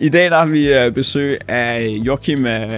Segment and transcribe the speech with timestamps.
[0.00, 2.72] I dag der har vi øh, besøg af Joachim, øh,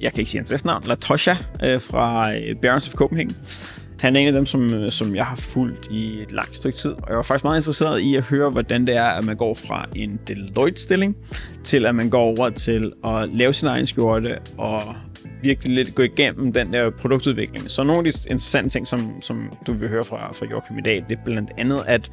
[0.00, 3.36] jeg kan ikke sige hans efternavn, Latosha øh, fra øh, Barons of Copenhagen.
[4.00, 6.78] Han er en af dem, som, øh, som jeg har fulgt i et langt stykke
[6.78, 9.36] tid, og jeg var faktisk meget interesseret i at høre, hvordan det er, at man
[9.36, 11.16] går fra en Deloitte-stilling,
[11.64, 14.82] til at man går over til at lave sin egen skjorte og
[15.42, 17.70] virkelig lidt gå igennem den der produktudvikling.
[17.70, 20.82] Så nogle af de interessante ting, som, som du vil høre fra, fra Joachim i
[20.82, 22.10] dag, det er blandt andet, at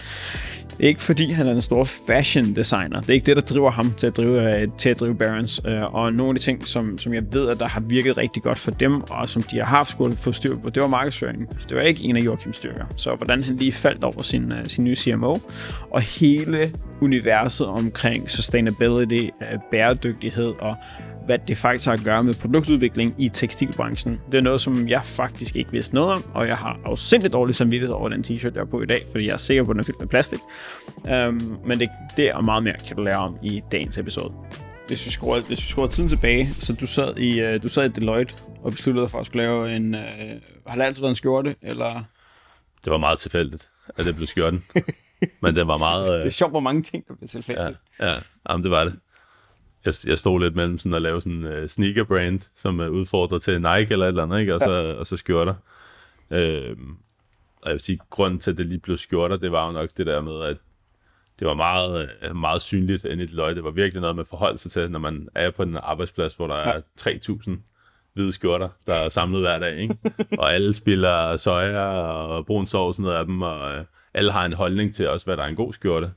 [0.77, 2.99] det er ikke fordi, han er en stor fashion designer.
[2.99, 5.61] Det er ikke det, der driver ham til at drive, øh, til at drive Barons.
[5.67, 8.43] Øh, og nogle af de ting, som, som jeg ved, at der har virket rigtig
[8.43, 11.47] godt for dem, og som de har haft skulle få styr på, det var markedsføringen.
[11.69, 12.85] Det var ikke en af Joachims styrker.
[12.95, 15.37] Så hvordan han lige faldt over sin, øh, sin nye CMO,
[15.91, 19.29] og hele universet omkring sustainability,
[19.71, 20.75] bæredygtighed og
[21.25, 24.19] hvad det faktisk har at gøre med produktudvikling i tekstilbranchen.
[24.31, 27.55] Det er noget, som jeg faktisk ikke vidste noget om, og jeg har afsindig dårlig
[27.55, 29.73] samvittighed over den t-shirt, jeg er på i dag, fordi jeg er sikker på, at
[29.73, 30.39] den er fyldt med plastik.
[30.97, 34.33] Um, men det, det og meget mere kan du lære om i dagens episode.
[34.87, 37.85] Hvis vi skruer, hvis vi skruer tiden tilbage, så du sad i, uh, du sad
[37.85, 39.93] i Deloitte og besluttede for at skulle lave en...
[39.93, 40.01] Uh,
[40.67, 42.03] har det altid været en skjorte, eller...
[42.83, 44.63] Det var meget tilfældigt, at det blev skjorten.
[45.41, 46.09] Men det var meget...
[46.09, 46.15] Uh...
[46.21, 47.77] det er sjovt, hvor mange ting, der blev tilfældigt.
[47.99, 48.15] Ja, ja.
[48.49, 48.93] Jamen, det var det
[49.85, 52.87] jeg, jeg stod lidt mellem sådan at lave sådan en uh, sneaker brand, som er
[52.87, 54.55] udfordret til Nike eller et eller andet, ikke?
[54.55, 54.93] Og, så, ja.
[54.93, 55.55] og så skjorter.
[56.31, 56.77] Øh,
[57.61, 59.89] og jeg vil sige, grunden til, at det lige blev skjorter, det var jo nok
[59.97, 60.57] det der med, at
[61.39, 63.55] det var meget, øh, meget synligt ind i et løg.
[63.55, 66.47] Det var virkelig noget med forhold sig til, når man er på en arbejdsplads, hvor
[66.47, 67.51] der er 3.000
[68.13, 69.97] hvide skjorter, der er samlet hver dag, ikke?
[70.39, 74.53] og alle spiller soja og brun sovs noget af dem, og øh, alle har en
[74.53, 76.11] holdning til også, hvad der er en god skjorte.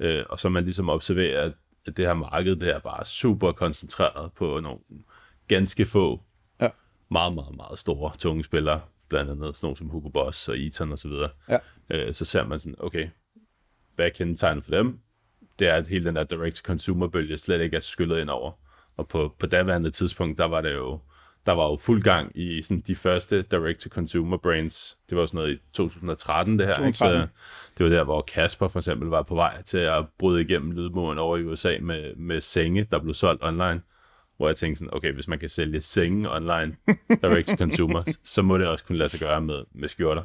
[0.00, 1.52] Øh, og så man ligesom observerer, at
[1.88, 4.78] at det her marked, det er bare super koncentreret på nogle
[5.48, 6.22] ganske få,
[6.60, 6.68] ja.
[7.10, 10.92] meget, meget, meget store, tunge spillere, blandt andet sådan nogle som Hugo Boss og Eton
[10.92, 11.30] og så videre.
[11.48, 11.58] Ja.
[11.90, 13.08] Øh, så ser man sådan, okay,
[13.94, 15.00] hvad er kendetegnet for dem?
[15.58, 18.52] Det er, at hele den der direct-to-consumer-bølge slet ikke er skyllet ind over.
[18.96, 20.98] Og på, på daværende tidspunkt, der var det jo
[21.48, 24.98] der var jo fuld gang i sådan de første direct-to-consumer brands.
[25.10, 26.74] Det var sådan noget i 2013, det her.
[26.74, 27.20] 2013.
[27.22, 27.28] Ikke?
[27.28, 27.28] Så
[27.78, 31.18] det var der, hvor Kasper for eksempel var på vej til at bryde igennem lydmuren
[31.18, 33.80] over i USA med, med senge, der blev solgt online.
[34.36, 36.76] Hvor jeg tænkte sådan, okay, hvis man kan sælge senge online,
[37.22, 40.22] direct-to-consumer, så må det også kunne lade sig gøre med, med skjorter.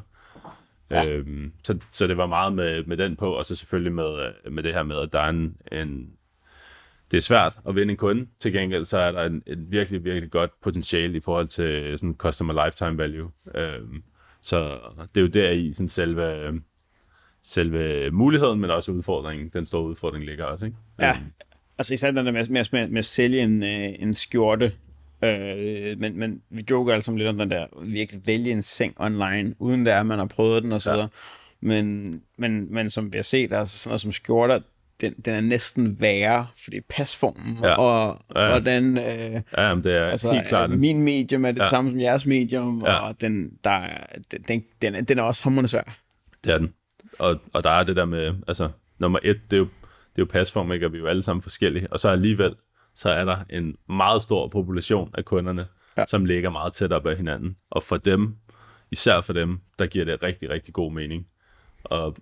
[0.90, 1.08] Ja.
[1.08, 4.64] Øhm, så, så det var meget med, med den på, og så selvfølgelig med, med
[4.64, 6.10] det her med, at der er en, en
[7.14, 8.28] det er svært at vinde en kunde.
[8.40, 12.16] Til gengæld så er der en, en virkelig, virkelig godt potentiale i forhold til sådan
[12.18, 13.32] customer lifetime value.
[13.56, 14.04] Øhm,
[14.42, 16.54] så det er jo der i sådan selve,
[17.44, 19.50] selve muligheden, men også udfordringen.
[19.54, 20.78] Den store udfordring ligger også, ikke?
[21.00, 21.32] Ja, øhm.
[21.78, 24.72] altså især den der med, med, med, med at sælge en, øh, en skjorte,
[25.24, 29.56] Øh, men, men vi joker altså lidt om den der virkelig vælge en seng online,
[29.60, 31.10] uden der at man har prøvet den og så videre.
[31.62, 31.68] Ja.
[31.68, 34.60] Men, men, men som vi har set, altså sådan noget som skjorter,
[35.04, 37.76] den, den er næsten værre, fordi pasformen ja.
[37.76, 38.50] og ja.
[38.50, 38.98] hvordan...
[38.98, 40.70] Øh, ja, men det er altså, helt klart.
[40.70, 41.68] Min medium er det ja.
[41.68, 43.08] samme som jeres medium, ja.
[43.08, 43.88] og den, der,
[44.48, 45.98] den, den, den er også hammerende svær.
[46.44, 46.74] Det er den.
[47.20, 48.70] Og, og der er det der med, altså,
[49.00, 49.68] nummer et, det er jo,
[50.16, 50.86] det er jo pasform, ikke?
[50.86, 51.88] og vi er jo alle sammen forskellige.
[51.92, 52.56] Og så alligevel,
[52.96, 55.66] så er der en meget stor population af kunderne,
[55.98, 56.06] ja.
[56.08, 57.56] som ligger meget tæt op ad hinanden.
[57.72, 58.36] Og for dem,
[58.92, 61.28] især for dem, der giver det rigtig, rigtig god mening.
[61.84, 62.16] Og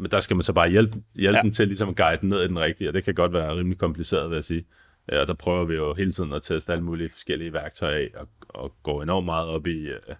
[0.00, 1.42] men der skal man så bare hjælpe, hjælpe ja.
[1.42, 3.56] dem til ligesom at guide den ned i den rigtige, og det kan godt være
[3.56, 4.64] rimelig kompliceret, vil jeg sige.
[5.08, 8.28] Og der prøver vi jo hele tiden at teste alle mulige forskellige værktøjer af, og,
[8.48, 10.14] og gå enormt meget op i uh,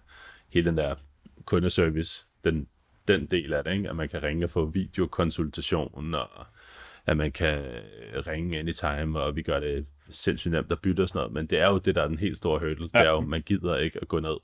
[0.49, 0.95] hele den der
[1.45, 2.67] kundeservice, den,
[3.07, 3.89] den del af det, ikke?
[3.89, 6.29] at man kan ringe og få videokonsultation, og
[7.05, 7.63] at man kan
[8.27, 11.59] ringe anytime, og vi gør det sindssygt nemt at bytte og sådan noget, men det
[11.59, 12.99] er jo det, der er den helt store hurdle, ja.
[12.99, 14.37] det er jo, man gider ikke at gå ned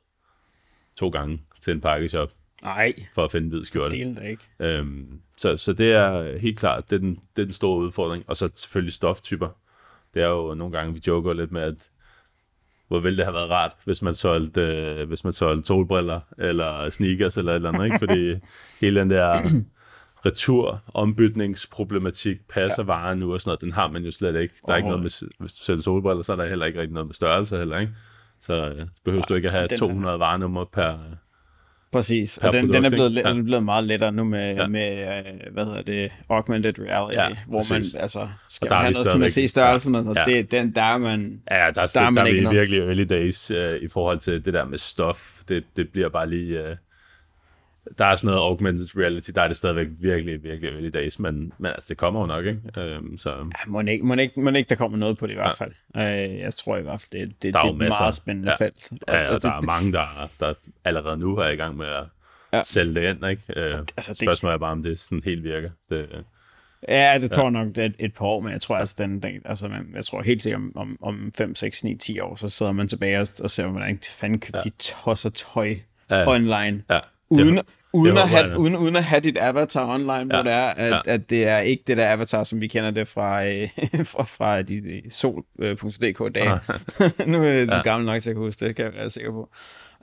[0.96, 2.32] to gange til en pakkeshop,
[2.64, 2.94] Nej.
[3.14, 3.98] For at finde hvid skjorte.
[3.98, 4.44] Det er ikke.
[4.60, 8.24] Øhm, så, så det er helt klart, det er, den, det er den store udfordring.
[8.28, 9.50] Og så selvfølgelig stoftyper.
[10.14, 11.90] Det er jo nogle gange, vi joker lidt med, at
[12.88, 16.90] hvor ville det have været rart, hvis man solgte, øh, hvis man solgte solbriller, eller
[16.90, 18.00] sneakers, eller et eller andet, ikke?
[18.00, 18.36] Fordi
[18.86, 19.42] hele den der
[20.26, 22.86] retur, ombytningsproblematik, passer ja.
[22.86, 24.54] varen nu og sådan noget, den har man jo slet ikke.
[24.68, 26.94] Der er ikke noget med, hvis du sælger solbriller, så er der heller ikke rigtig
[26.94, 27.94] noget med størrelse heller, ikke?
[28.42, 30.18] Så øh, behøver ja, du ikke at have 200 er...
[30.18, 30.98] varenummer per,
[31.92, 33.30] Præcis, og den, den er blevet, ja.
[33.30, 34.68] den er blevet meget lettere nu med, ja.
[34.68, 37.94] med uh, hvad hedder det, augmented reality, ja, hvor præcis.
[37.94, 40.00] man, altså, skal man have noget, kan man se størrelsen, ja.
[40.00, 40.38] og så altså, ja.
[40.38, 42.80] det, den, der er man, ja, der, der, der, er, man der er vi virkelig
[42.80, 46.64] early days uh, i forhold til det der med stof, det, det bliver bare lige,
[46.64, 46.70] uh,
[47.98, 51.54] der er sådan noget augmented reality, der er det stadigvæk virkelig, virkelig early days, men,
[51.58, 52.98] men altså, det kommer jo nok, ikke?
[52.98, 53.30] Um, så.
[53.30, 55.72] Ja, må ikke, må, ikke, må ikke, der kommer noget på det i hvert fald.
[55.96, 56.26] Ja.
[56.26, 58.66] Uh, jeg tror i hvert fald, det, det, det er et meget spændende ja.
[58.66, 58.92] felt.
[58.92, 60.54] Og, ja, og, og der det, er mange, der, der
[60.86, 62.04] allerede nu er i gang med at
[62.54, 62.64] ja.
[62.64, 63.44] sælge det ind, ikke?
[63.76, 65.70] Uh, altså, Spørgsmålet er bare, om det sådan helt virker.
[65.90, 66.26] Det,
[66.88, 69.24] Ja, det tror jeg nok det et, et par år, men jeg tror altså, den,
[69.24, 72.36] den altså, man, jeg tror helt sikkert om, om, om 5, 6, 9, 10 år,
[72.36, 74.60] så sidder man tilbage og, og ser, hvordan fanden ja.
[74.60, 75.76] de tosser tøj
[76.10, 76.30] Ja, ja.
[76.30, 76.84] online.
[76.90, 77.00] Ja.
[77.30, 77.66] Uden, Det-
[77.98, 80.68] uden, det at have, uden, uden at have dit avatar online, hvor Ja, det er,
[80.68, 81.00] at, ja.
[81.06, 83.68] at det er ikke det der avatar, som vi kender det fra, øh,
[84.12, 86.60] fra, fra de, sol.dk-dage.
[87.32, 87.82] nu er jeg ja.
[87.82, 89.50] gammel nok til at kunne huske det, kan jeg være sikker på.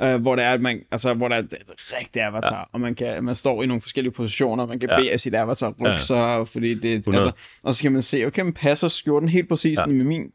[0.02, 1.54] Uh, hvor det er, at man, altså, hvor der er et
[1.98, 2.62] rigtigt avatar, ja.
[2.72, 4.96] og man, kan, man står i nogle forskellige positioner, man kan ja.
[4.96, 5.98] Bede af sit avatar rykke Ja.
[5.98, 7.24] sig, fordi det, 100.
[7.26, 9.78] altså, og så kan man se, okay, men passer skjorten helt præcis.
[9.78, 9.86] Ja.
[9.86, 10.30] med min,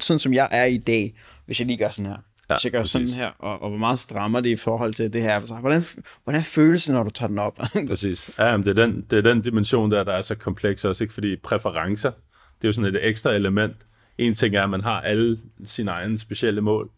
[0.00, 1.14] sådan som jeg er i dag,
[1.46, 2.18] hvis jeg lige gør sådan her.
[2.50, 3.16] Ja, jeg gør sådan præcis.
[3.16, 5.60] her, og, og hvor meget strammer det i forhold til det her avatar.
[5.60, 5.84] Hvordan,
[6.24, 7.58] hvordan føles det, når du tager den op?
[7.88, 8.30] Præcis.
[8.38, 11.04] Ja, men det, er den, det er den dimension der, der er så kompleks også,
[11.04, 11.14] ikke?
[11.14, 13.76] fordi præferencer, det er jo sådan et ekstra element.
[14.18, 16.90] En ting er, at man har alle sine egne specielle mål.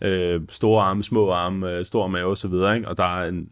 [0.00, 2.88] Øh, store arme, små arme, øh, stor mave osv., ikke?
[2.88, 3.48] og der er en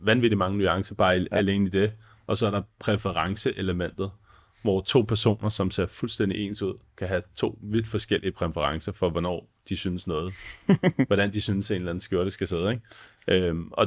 [0.00, 1.24] vanvittig mange nuancer bare ja.
[1.30, 1.92] alene i det.
[2.26, 4.10] Og så er der præferenceelementet,
[4.62, 9.10] hvor to personer, som ser fuldstændig ens ud, kan have to vidt forskellige præferencer for,
[9.10, 10.32] hvornår de synes noget.
[11.06, 12.70] hvordan de synes, en eller anden skjorte skal sidde.
[12.70, 13.46] Ikke?
[13.48, 13.86] Øhm, og,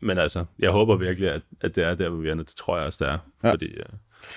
[0.00, 2.34] men altså, jeg håber virkelig, at, at det er der, hvor vi er.
[2.34, 3.18] Det tror jeg også, det er.
[3.42, 3.48] Ja.
[3.48, 3.52] Ja.
[3.52, 3.84] Fordi øh,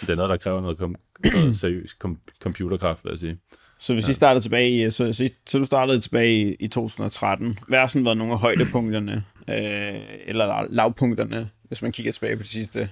[0.01, 0.95] det er noget, der kræver noget, kom,
[1.33, 3.37] noget seriøs kom, computerkraft, vil jeg sige.
[3.79, 7.57] Så hvis I startede tilbage i, så, så, så du startede tilbage i, i 2013,
[7.67, 9.13] hvad har sådan været nogle af højdepunkterne,
[9.47, 12.89] øh, eller lav- lavpunkterne, hvis man kigger tilbage på de sidste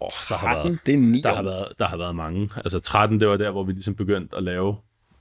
[0.00, 0.70] Oh, der, har 13?
[0.70, 1.34] været, Det er 9 der, år.
[1.34, 2.50] har været, der har været mange.
[2.56, 4.76] Altså 13, det var der, hvor vi ligesom begyndte at lave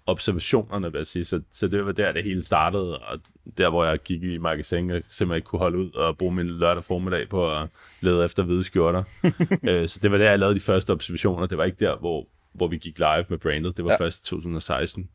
[0.06, 1.26] observationerne, vil jeg sige.
[1.26, 3.20] Så, så det var der, det hele startede, og
[3.58, 6.48] der, hvor jeg gik i magasin og simpelthen ikke kunne holde ud og bruge min
[6.48, 7.68] lørdag formiddag på at
[8.02, 9.04] lede efter hvide skjorter.
[9.70, 11.46] øh, så det var der, jeg lavede de første observationer.
[11.46, 13.78] Det var ikke der, hvor, hvor vi gik live med brandet.
[13.78, 13.98] Det var Ja.
[14.00, 15.10] først i 2016.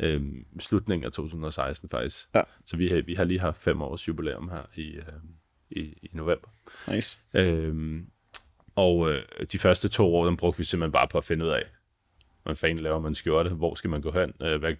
[0.00, 0.22] Øh,
[0.60, 2.28] slutningen af 2016 faktisk.
[2.34, 2.42] Ja.
[2.66, 5.02] Så vi har, vi har lige haft fem års jubilæum her i, øh,
[5.70, 6.48] i, i november.
[6.90, 7.18] Nice.
[7.34, 8.06] Øhm,
[8.76, 9.22] og øh,
[9.52, 11.62] de første to år, dem brugte vi simpelthen bare på at finde ud af,
[12.42, 14.74] hvordan fanden laver man skjorte, hvor skal man gå hen, øh, hvad,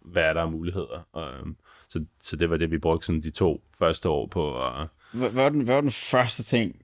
[0.00, 1.06] hvad er der af muligheder.
[1.12, 1.56] Og, øhm,
[1.88, 4.42] så, så det var det, vi brugte sådan de to første år på.
[4.44, 6.76] Og, Hvad, var den, hvad var den første ting,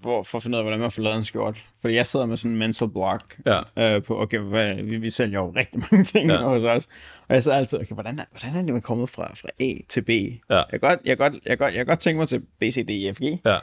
[0.00, 1.64] hvor, for at finde ud af, hvordan man får lavet en skjort?
[1.80, 3.60] Fordi jeg sidder med sådan en mental block ja,
[3.96, 6.36] øh, på, okay, hvad, vi, vi sælger jo rigtig mange ting ja.
[6.36, 6.88] Hos os.
[7.28, 9.72] Og jeg sidder altid, okay, hvordan er, hvordan er det, man kommet fra, fra A
[9.88, 10.08] til B?
[10.08, 10.56] Ja.
[10.56, 12.86] Jeg, kan godt, jeg, godt, jeg, godt, jeg kan godt tænke mig til B, C,
[12.86, 13.58] D, E, F, G, ja.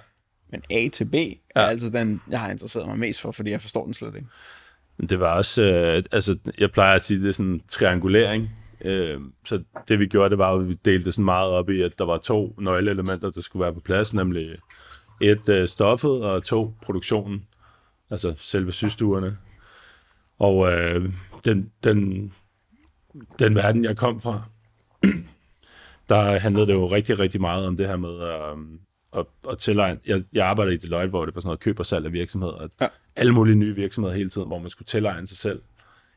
[0.49, 1.67] men A til B er Ja.
[1.67, 4.27] altid den, jeg har interesseret mig mest for, fordi jeg forstår den slet ikke.
[4.99, 8.49] Det var også, øh, altså jeg plejer at sige, det er sådan triangulering.
[8.81, 11.81] Øh, så det vi gjorde, det var, at vi delte det sådan meget op i,
[11.81, 14.55] at der var to nøgleelementer, der skulle være på plads, nemlig
[15.21, 17.47] et øh, stoffet og to produktionen,
[18.09, 19.37] altså selve systuerne.
[20.39, 21.09] Og øh,
[21.45, 22.31] den, den,
[23.39, 24.41] den verden, jeg kom fra,
[26.09, 28.57] der handlede det jo rigtig, rigtig meget om det her med øh,
[29.15, 29.99] at, at tilegne.
[30.05, 32.53] Jeg, jeg arbejder i Deloitte, hvor det var sådan noget køb og salg af virksomheder.
[32.53, 32.87] At Ja.
[33.15, 35.61] Alle mulige nye virksomheder hele tiden, hvor man skulle tilegne sig selv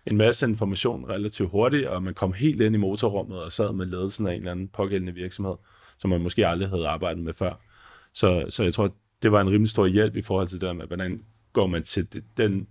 [0.06, 3.87] en masse information relativt hurtigt, og man kom helt ind i motorrummet og sad med
[3.87, 5.54] ledelsen af en eller anden pågældende virksomhed,
[5.98, 7.60] som man måske aldrig havde arbejdet med før.
[8.12, 10.72] Så, så jeg tror, det var en rimelig stor hjælp i forhold til det der
[10.72, 11.22] med, hvordan
[11.52, 12.06] går man til
[12.37, 12.66] den,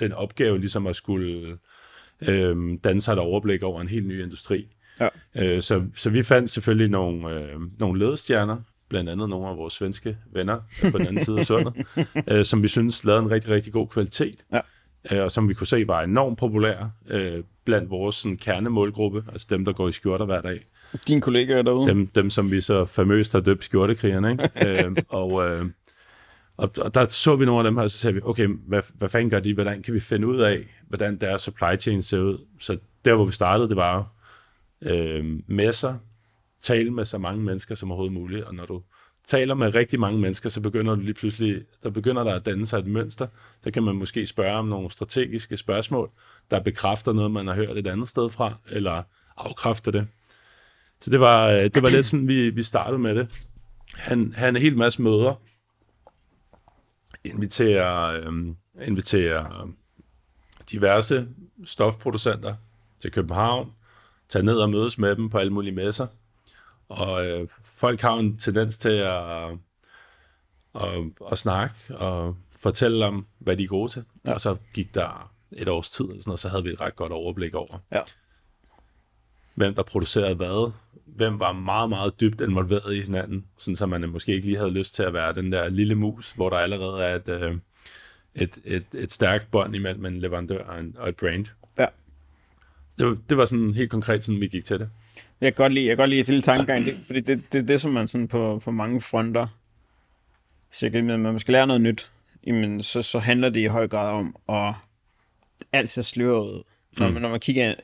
[0.00, 1.58] den opgave, ligesom at skulle
[2.28, 4.68] øh, danne sig et overblik over en helt ny industri.
[5.00, 5.08] Ja.
[5.34, 8.56] Øh, så, så vi fandt selvfølgelig nogle, øh, nogle ledestjerner,
[8.90, 10.60] blandt andet nogle af vores svenske venner
[10.90, 11.86] på den anden side af sundet,
[12.30, 14.60] øh, som vi synes lavede en rigtig, rigtig god kvalitet, Ja.
[15.12, 19.46] øh, og som vi kunne se var enormt populære øh, blandt vores sådan, kernemålgruppe, altså
[19.50, 20.66] dem, der går i skjorter hver dag.
[21.08, 21.90] Dine kollegaer derude?
[21.90, 24.50] Dem, dem som vi så famøst har døbt skjortekrigerne, ikke?
[24.86, 25.66] øh, og, øh,
[26.56, 28.82] og, og der så vi nogle af dem her, og så sagde vi, okay, hvad,
[28.94, 29.54] hvad fanden gør de?
[29.54, 32.38] Hvordan kan vi finde ud af, hvordan deres supply chain ser ud?
[32.60, 34.12] Så der, hvor vi startede, det var
[34.82, 35.94] øh, messer,
[36.62, 38.82] tale med så mange mennesker som overhovedet muligt, og når du
[39.26, 42.66] taler med rigtig mange mennesker, så begynder du lige pludselig, der begynder der at danne
[42.66, 43.26] sig et mønster,
[43.62, 46.10] så kan man måske spørge om nogle strategiske spørgsmål,
[46.50, 49.02] der bekræfter noget, man har hørt et andet sted fra, eller
[49.36, 50.06] afkræfter det.
[51.00, 53.48] Så det var, øh, det var lidt sådan, vi, vi startede med det.
[53.94, 55.40] Han, han er helt masse møder,
[57.24, 58.54] inviterer, øh,
[58.86, 59.68] inviterer
[60.70, 61.28] diverse
[61.64, 62.54] stofproducenter
[62.98, 63.72] til København,
[64.28, 66.06] tager ned og mødes med dem på alle mulige messer.
[66.88, 67.48] Og øh,
[67.80, 69.50] folk har en tendens til at,
[70.74, 74.04] at, at snakke og fortælle om, hvad de er gode til.
[74.26, 74.32] Ja.
[74.32, 76.96] Og så gik der et års tid, eller sådan noget, så havde vi et ret
[76.96, 78.00] godt overblik over, Ja.
[79.54, 80.72] hvem der producerede hvad,
[81.06, 84.70] hvem var meget, meget dybt involveret i hinanden, sådan så man måske ikke lige havde
[84.70, 87.56] lyst til at være den der lille mus, hvor der allerede er et, øh,
[88.34, 91.46] et, et, et stærkt bånd imellem en leverandør og, en, og et brand.
[91.78, 91.86] ja.
[92.98, 94.90] Det det var sådan helt konkret, sådan vi gik til det.
[95.40, 97.58] Jeg kan godt lide, jeg kan godt lide det lille tankegang, det, fordi det, det
[97.58, 99.46] er det, som man sådan på, på mange fronter,
[100.82, 102.10] jeg kan, man skal lære noget nyt,
[102.46, 104.74] jamen, så, så handler det i høj grad om at
[105.72, 106.62] altid sløre ud.
[106.98, 107.12] Når, Mm.
[107.12, 107.74] man, når, man kigger,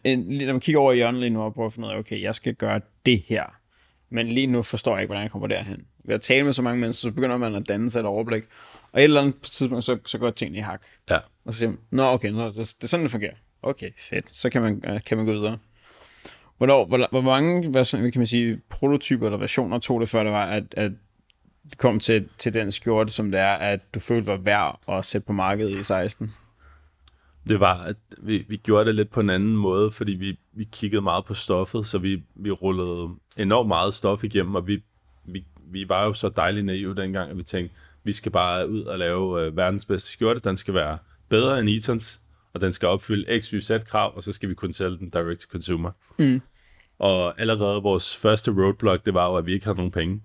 [0.46, 2.22] når man kigger over i hjørnet lige nu og prøver at finde ud af, okay,
[2.22, 3.44] jeg skal gøre det her.
[4.10, 5.86] Men lige nu forstår jeg ikke, hvordan jeg kommer derhen.
[6.04, 8.42] Ved at tale med så mange mennesker, så begynder man at danne sig et overblik.
[8.92, 10.82] Og et eller andet tidspunkt, så, så går tingene i hak.
[11.10, 11.18] Ja.
[11.44, 13.34] Og så siger man, nå okay, nå, det, det er sådan, det fungerer.
[13.62, 14.36] Okay, fedt.
[14.36, 15.58] Så kan man, kan man gå videre.
[16.58, 20.22] Hvornår, hvor, hvor mange hvad, sådan, kan man sige, prototyper eller versioner tog det, før
[20.22, 20.92] det var, at, at
[21.70, 25.04] det kom til, til den skjorte, som det er, at du følte var værd at
[25.04, 26.34] sætte på markedet i 16?
[27.48, 30.64] Det var, at vi, vi gjorde det lidt på en anden måde, fordi vi, vi
[30.72, 34.82] kiggede meget på stoffet, så vi, vi rullede enormt meget stof igennem, og vi,
[35.24, 38.82] vi, vi var jo så dejligt naive dengang, at vi tænkte, vi skal bare ud
[38.82, 40.40] og lave øh, verdens bedste skjorte.
[40.40, 40.98] Den skal være
[41.28, 42.20] bedre end Etons,
[42.56, 45.10] og den skal opfylde x, y, z krav, og så skal vi kunne sælge den
[45.10, 45.90] direct to consumer.
[46.18, 46.40] Mm.
[46.98, 50.22] Og allerede vores første roadblock, det var jo, at vi ikke havde nogen penge.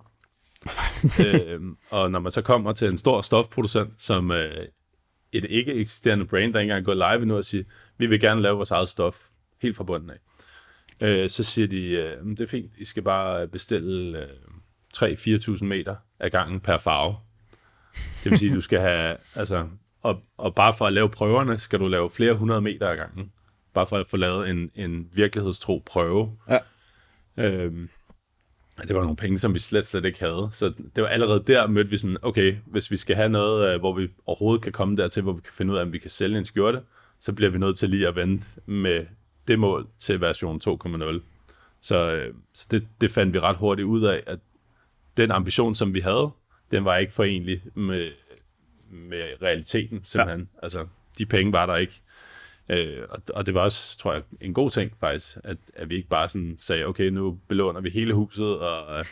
[1.26, 4.50] øhm, og når man så kommer til en stor stofproducent, som øh,
[5.32, 7.64] et ikke eksisterende brand, der ikke engang er gået live endnu, og siger,
[7.98, 9.20] vi vil gerne lave vores eget stof,
[9.62, 10.18] helt fra bunden af.
[11.02, 14.30] Øh, så siger de, øh, det er fint, I skal bare bestille øh,
[14.98, 17.16] 3-4.000 meter af gangen per farve.
[18.24, 19.68] Det vil sige, du skal have, altså,
[20.02, 23.32] og, og bare for at lave prøverne, skal du lave flere hundrede meter af gangen.
[23.74, 26.38] Bare for at få lavet en, en virkelighedstro prøve.
[26.50, 26.60] Ja.
[27.38, 27.90] Øhm,
[28.88, 30.50] det var nogle penge, som vi slet, slet ikke havde.
[30.52, 33.80] Så det var allerede der, mødte vi sådan, okay, hvis vi skal have noget, øh,
[33.80, 36.10] hvor vi overhovedet kan komme dertil, hvor vi kan finde ud af, om vi kan
[36.10, 36.82] sælge en skjorte,
[37.20, 39.06] så bliver vi nødt til lige at vente med
[39.48, 41.22] det mål til version 2.0.
[41.82, 44.40] Så, øh, så det, det fandt vi ret hurtigt ud af, at
[45.18, 46.30] den ambition, som vi havde,
[46.72, 48.12] den var ikke forenlig med,
[48.92, 50.50] med realiteten, simpelthen.
[50.56, 50.60] Ja.
[50.64, 52.02] Altså, de penge var der ikke.
[52.70, 55.96] Øh, og, og det var også, tror jeg, en god ting faktisk, at, at vi
[55.96, 59.06] ikke bare sådan sagde, okay, nu belåner vi hele huset, og,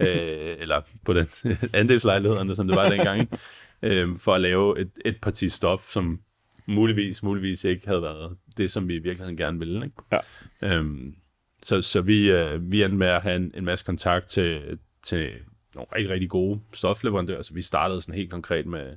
[0.00, 1.26] øh, eller på den
[1.72, 3.38] andelslejlighederne, som det var dengang, ikke?
[3.82, 6.20] øh, for at lave et, et parti stof, som
[6.66, 9.84] muligvis, muligvis ikke havde været det, som vi i virkeligheden gerne ville.
[9.84, 9.96] Ikke?
[10.12, 10.18] Ja.
[10.62, 11.16] Øhm,
[11.62, 15.30] så så vi, øh, vi endte med at have en, en masse kontakt til, til
[15.74, 18.96] nogle rigtig, rigtig gode stofleverandører, så vi startede sådan helt konkret med,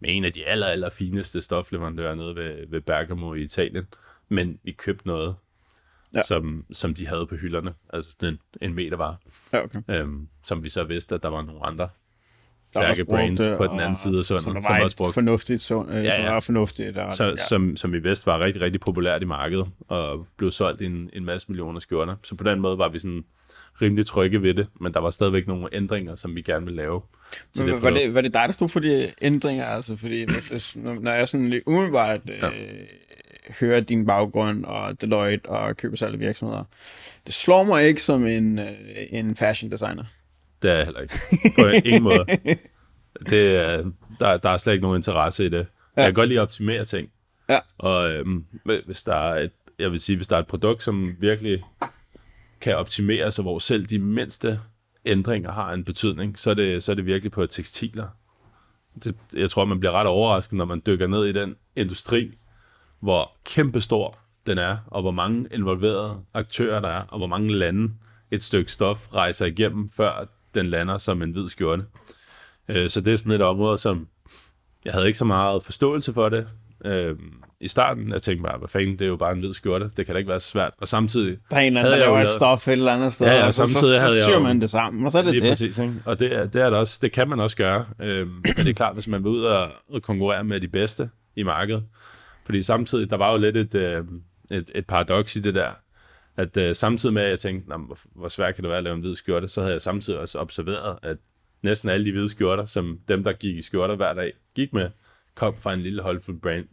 [0.00, 3.86] med en af de aller, aller fineste stofleverandører nede ved, ved Bergamo i Italien.
[4.28, 5.34] Men vi købte noget,
[6.14, 6.22] Ja.
[6.22, 8.38] som, som de havde på hylderne, altså sådan en,
[8.70, 9.16] en meter var,
[9.52, 9.80] Ja, okay.
[9.88, 11.88] øhm, som vi så vidste, at der var nogle andre
[12.74, 14.74] Der var stærke brugt brains det, på den anden side af sundet, Som der som
[14.74, 16.98] var også et brugte fornuftigt, sund, ja, Ja, som var fornuftigt.
[16.98, 17.36] Og, så, ja.
[17.36, 21.10] som, som vi vidste var rigtig, rigtig populært i markedet, og blev solgt i en,
[21.12, 22.16] en masse millioner skjorter.
[22.22, 23.24] Så på den måde var vi sådan
[23.82, 27.02] rimelig trygge ved det, men der var stadigvæk nogle ændringer, som vi gerne ville lave
[27.54, 29.66] til Men det var, det, var det dig, der stod for de ændringer?
[29.66, 32.48] Altså, fordi hvis, når jeg sådan lidt umiddelbart øh, Ja.
[33.60, 36.64] hører din baggrund og Deloitte og køber af virksomheder,
[37.26, 38.66] det slår mig ikke som en, øh,
[39.10, 40.04] en fashion designer.
[40.62, 41.14] Det er jeg heller ikke.
[41.58, 42.24] På ingen måde.
[43.30, 43.90] Det, er-
[44.20, 45.66] der, der er slet ikke nogen interesse i det.
[45.96, 46.02] Ja.
[46.02, 47.08] Jeg kan godt lide at optimere ting.
[47.48, 47.58] Ja.
[47.78, 48.44] Og øhm,
[48.86, 51.62] hvis der er et, jeg vil sige, hvis der er et produkt, som virkelig
[52.60, 54.60] kan optimeres, og hvor selv de mindste
[55.04, 58.08] ændringer har en betydning, så er det, så er det virkelig på tekstiler.
[59.04, 62.38] Det, jeg tror, man bliver ret overrasket, når man dykker ned i den industri,
[63.00, 67.94] hvor kæmpestor den er, og hvor mange involverede aktører der er, og hvor mange lande
[68.30, 71.84] et stykke stof rejser igennem, før den lander som en hvid skjorte.
[72.68, 74.08] Øh, så det er sådan et område, som
[74.84, 76.48] jeg havde ikke så meget forståelse for det
[76.84, 77.16] øh,
[77.60, 78.12] i starten.
[78.12, 79.90] Jeg tænkte bare, hvad fanden, det er jo bare en hvid skjorte.
[79.96, 80.72] Det kan da ikke være så svært.
[80.78, 83.26] Og samtidig, Der er en eller anden, der laver et stof et eller andet sted,
[83.26, 85.18] Ja, ja, og så, så, samtidig så, havde så syr man det sammen, og så
[85.18, 85.50] er det Lige det.
[85.50, 85.94] præcis, ikke?
[86.04, 87.86] Og det, er- det er det også, det kan man også gøre.
[88.02, 91.10] Øhm, men det er klart, hvis man vil ud og, og konkurrere med de bedste
[91.36, 91.84] i markedet.
[92.44, 94.04] Fordi samtidig, der var jo lidt et, øh,
[94.50, 95.70] et, et paradoks i det der,
[96.36, 98.78] at øh, samtidig med, at jeg tænkte, "Nå, men hvor, hvor svært kan det være
[98.78, 101.16] at lave en hvid skjorte, så havde jeg samtidig også observeret, at
[101.62, 104.90] næsten alle de hvide skjorter, som dem, der gik i skjorter hver dag, gik med,
[105.34, 106.64] kom fra en lille håndfuld brand,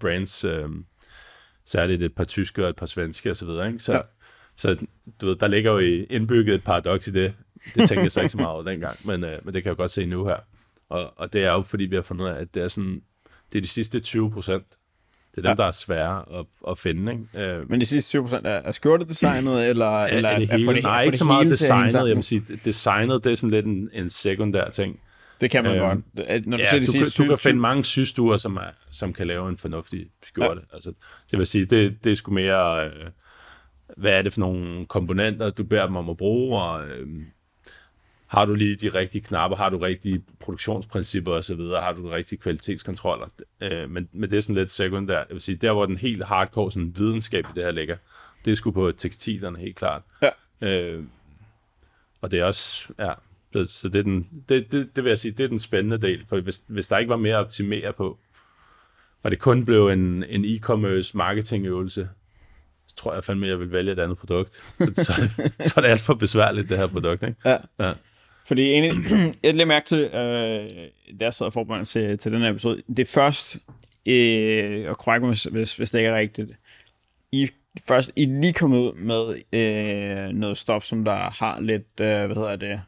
[0.00, 0.68] brands, øh,
[1.66, 3.48] særligt et par tyske og et par svenske osv.
[3.48, 3.78] Ikke?
[3.78, 4.00] Så, Ja.
[4.56, 4.76] så
[5.20, 7.34] du ved, der ligger jo i- indbygget et paradoks i det.
[7.64, 9.76] Det tænkte jeg så ikke så meget over dengang, men, øh, men det kan jeg
[9.76, 10.36] godt se nu her.
[10.88, 13.02] Og, og det er jo, fordi vi har fundet ud af, at det er, sådan,
[13.52, 14.64] det er de sidste 20 procent.
[15.34, 15.54] Det er dem, Ja.
[15.54, 17.12] der er svære at, at finde.
[17.12, 17.52] Ikke?
[17.52, 20.64] Øh, Men de sidste 20% er, er skjortedesignet, eller, eller er det er hele?
[20.66, 21.94] for det, Nej, for ikke det så meget designet.
[21.94, 25.00] Jeg vil sige, designet det er sådan lidt en, en sekundær ting.
[25.40, 26.46] Det kan man Øhm, godt.
[26.46, 28.70] Når du Ja, de du, kan, sidste du kan 20 finde mange systuer, som, er,
[28.90, 30.60] som kan lave en fornuftig skjorte.
[30.70, 30.74] Ja.
[30.74, 30.92] Altså,
[31.30, 32.92] det vil sige, det, det er sgu mere, øh,
[33.96, 37.08] hvad er det for nogle komponenter, du beder dem om at bruge, og øh,
[38.26, 42.38] har du lige de rigtige knapper, har du rigtige produktionsprincipper osv., har du de rigtige
[42.38, 43.26] kvalitetskontroller.
[43.60, 45.26] Øh, men, men det er sådan lidt sekundært.
[45.28, 47.96] Jeg vil sige, der hvor den helt hardcore sådan, videnskab i det her ligger,
[48.44, 50.02] det er sgu på tekstilerne helt klart.
[50.22, 50.30] Ja.
[50.68, 51.04] Øh,
[52.20, 53.12] og det er også, ja,
[53.52, 56.06] Så, så det, er den, det, det, det vil jeg sige, det er den spændende
[56.06, 58.18] del, for hvis, hvis der ikke var mere at optimere på,
[59.22, 62.08] og det kun blev en, en e-commerce marketingøvelse,
[62.86, 64.54] så tror jeg fandme, at jeg vil vælge et andet produkt.
[65.04, 67.22] så, er det, så er det alt for besværligt, det her produkt.
[67.22, 67.36] Ikke?
[67.44, 67.56] Ja.
[67.80, 67.92] Ja.
[68.46, 68.92] Fordi egentlig,
[69.42, 70.70] jeg lægger mærke til, øh,
[71.20, 73.58] da jeg sad og forberedte til, til den her episode, det er først,
[74.06, 76.50] øh, og korrekt mig, hvis, hvis, det ikke er rigtigt,
[77.32, 77.48] I,
[77.88, 82.36] først, I lige kommet ud med øh, noget stof, som der har lidt, øh, hvad
[82.36, 82.80] hedder det,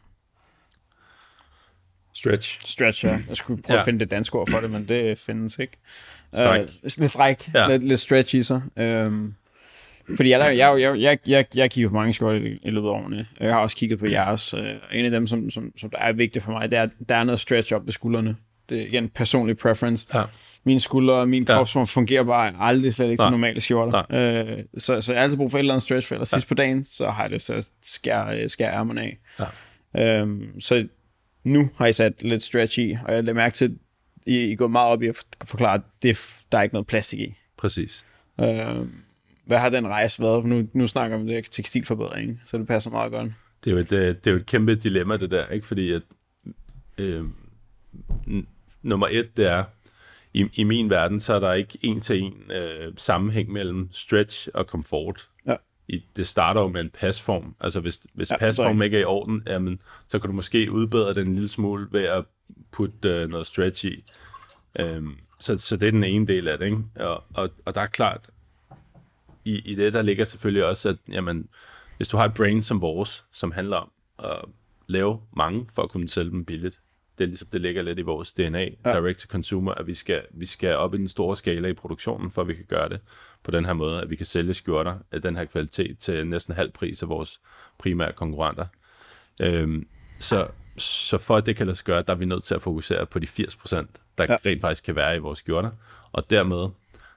[2.22, 2.58] Stretch.
[2.66, 3.18] stretch, ja.
[3.28, 3.80] Jeg skulle prøve ja.
[3.80, 5.76] At finde det danske ord for det, men det findes ikke.
[6.34, 6.60] Stræk.
[6.60, 7.68] Øh, lidt stræk, ja.
[7.68, 8.62] Lidt, lidt stretch i sig.
[8.78, 9.34] Øhm,
[10.16, 12.92] fordi jeg, jeg, jeg, jeg, jeg, jeg kigger på mange skjorter i, i løbet af
[12.92, 13.26] årene.
[13.40, 14.54] Jeg har også kigget på jeres.
[14.54, 14.60] Øh,
[14.92, 17.14] en af dem, som, som, som der er vigtigt for mig, det er, at der
[17.14, 18.36] er noget stretch op ved skuldrene.
[18.68, 20.06] Det er igen personlig preference.
[20.14, 20.22] Ja.
[20.64, 21.54] Mine skuldre og min Ja.
[21.56, 23.26] kropsform fungerer bare aldrig slet ikke Nej.
[23.26, 24.02] til normale skjorter.
[24.12, 26.36] Øh, så, så jeg har altid brug for et eller andet stretch, for ellers ja.
[26.36, 29.18] sidst på dagen, så har jeg lyst til at skære, skære ærmerne af.
[29.94, 30.20] Ja.
[30.20, 30.86] Øhm, så
[31.44, 33.70] nu har I sat lidt stretch i, og jeg lader mærke til, at
[34.26, 36.74] I, I går meget op i at for- forklare, at det, er der er ikke
[36.74, 37.34] noget plastik i.
[37.56, 38.04] Præcis.
[38.40, 38.90] Øhm,
[39.44, 40.44] hvad har den rejse været?
[40.44, 43.32] Nu, nu snakker vi om det tekstilforbedring, så det passer meget godt.
[43.64, 45.66] Det er jo et, øh, det er jo et kæmpe dilemma, det der, ikke?
[45.66, 46.02] Fordi at,
[46.98, 47.24] øh,
[48.82, 49.64] nummer et, det er,
[50.34, 54.48] i, i min verden, så er der ikke en til en øh, sammenhæng mellem stretch
[54.54, 55.28] og komfort.
[55.92, 57.54] I, det starter jo med en pasform.
[57.60, 61.14] Altså hvis, hvis Ja, pasform ikke er i orden, jamen, så kan du måske udbedre
[61.14, 62.24] den en lille smule ved at
[62.70, 64.04] putte øh, noget stretch i.
[64.78, 66.78] Øhm, så, så det er den ene del af det, ikke?
[66.96, 68.30] Og, og, og der er klart,
[69.44, 71.48] i, i det der ligger selvfølgelig også, at jamen,
[71.96, 74.44] hvis du har et brain som vores, som handler om at
[74.86, 76.80] lave mange for at kunne sælge dem billigt,
[77.18, 79.00] det er ligesom, det ligger lidt i vores DNA, ja.
[79.00, 82.30] direct to consumer, at vi skal, vi skal op i den store skala i produktionen,
[82.30, 83.00] for at vi kan gøre det
[83.44, 86.54] på den her måde, at vi kan sælge skjorter af den her kvalitet til næsten
[86.54, 87.40] halv pris af vores
[87.78, 88.66] primære konkurrenter.
[89.42, 89.86] Øhm,
[90.18, 90.46] så,
[90.76, 93.06] så for at det kan lade sig gøre, der er vi nødt til at fokusere
[93.06, 93.74] på de 80%,
[94.18, 94.36] der Ja.
[94.46, 95.70] rent faktisk kan være i vores skjorter,
[96.12, 96.68] og dermed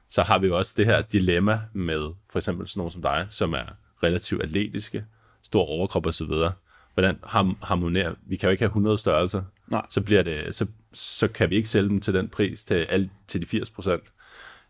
[0.09, 3.53] så har vi også det her dilemma med for eksempel sådan nogen som dig, som
[3.53, 3.65] er
[4.03, 5.05] relativt atletiske,
[5.43, 6.51] stor overkrop og så videre.
[6.93, 7.17] Hvordan
[7.63, 9.85] harmonerer, vi kan jo ikke have 100 størrelser, Nej.
[9.89, 13.09] så, bliver det, så, så kan vi ikke sælge dem til den pris til, al,
[13.27, 14.03] til de 80 procent.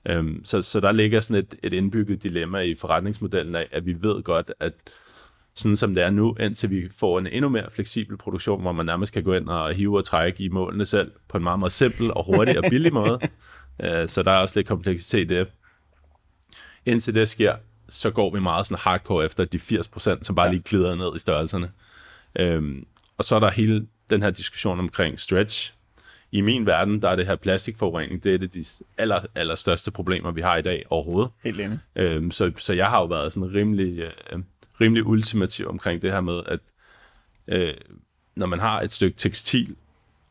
[0.09, 3.95] Øhm, så, så der ligger sådan et, et indbygget dilemma i forretningsmodellen af, at vi
[4.01, 4.73] ved godt, at
[5.55, 8.85] sådan som det er nu, indtil vi får en endnu mere fleksibel produktion, hvor man
[8.85, 11.71] nærmest kan gå ind og hive og trække i målene selv på en meget, meget
[11.71, 13.19] simpel og hurtig og billig måde.
[13.83, 15.47] Øh, så der er også lidt kompleksitet i det.
[16.85, 17.55] Indtil det sker,
[17.89, 21.19] så går vi meget sådan hardcore efter de 80%, som bare lige glider ned i
[21.19, 21.71] størrelserne.
[22.39, 22.85] Øhm,
[23.17, 25.73] og så er der hele den her diskussion omkring stretch.
[26.35, 28.65] I min verden, der er det her plastikforurening, det er det de
[28.97, 31.31] aller, aller største problemer, vi har i dag overhovedet.
[31.43, 31.79] Helt enig.
[31.95, 34.39] Øhm, så, så jeg har jo været sådan rimelig, øh,
[34.81, 36.59] rimelig ultimativ omkring det her med, at
[37.47, 37.73] øh,
[38.35, 39.75] når man har et stykke tekstil,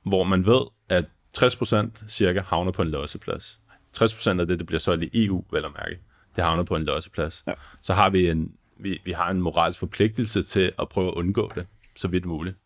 [0.02, 1.04] hvor man ved, at
[1.38, 3.60] 60% cirka havner på en losseplads.
[3.96, 5.98] 60% af det, det bliver solgt i EU, vel at mærke,
[6.36, 7.44] det havner på en losseplads.
[7.46, 7.52] Ja.
[7.82, 11.52] Så har vi en, vi, vi har en moralsk forpligtelse til at prøve at undgå
[11.54, 12.56] det, så vidt muligt.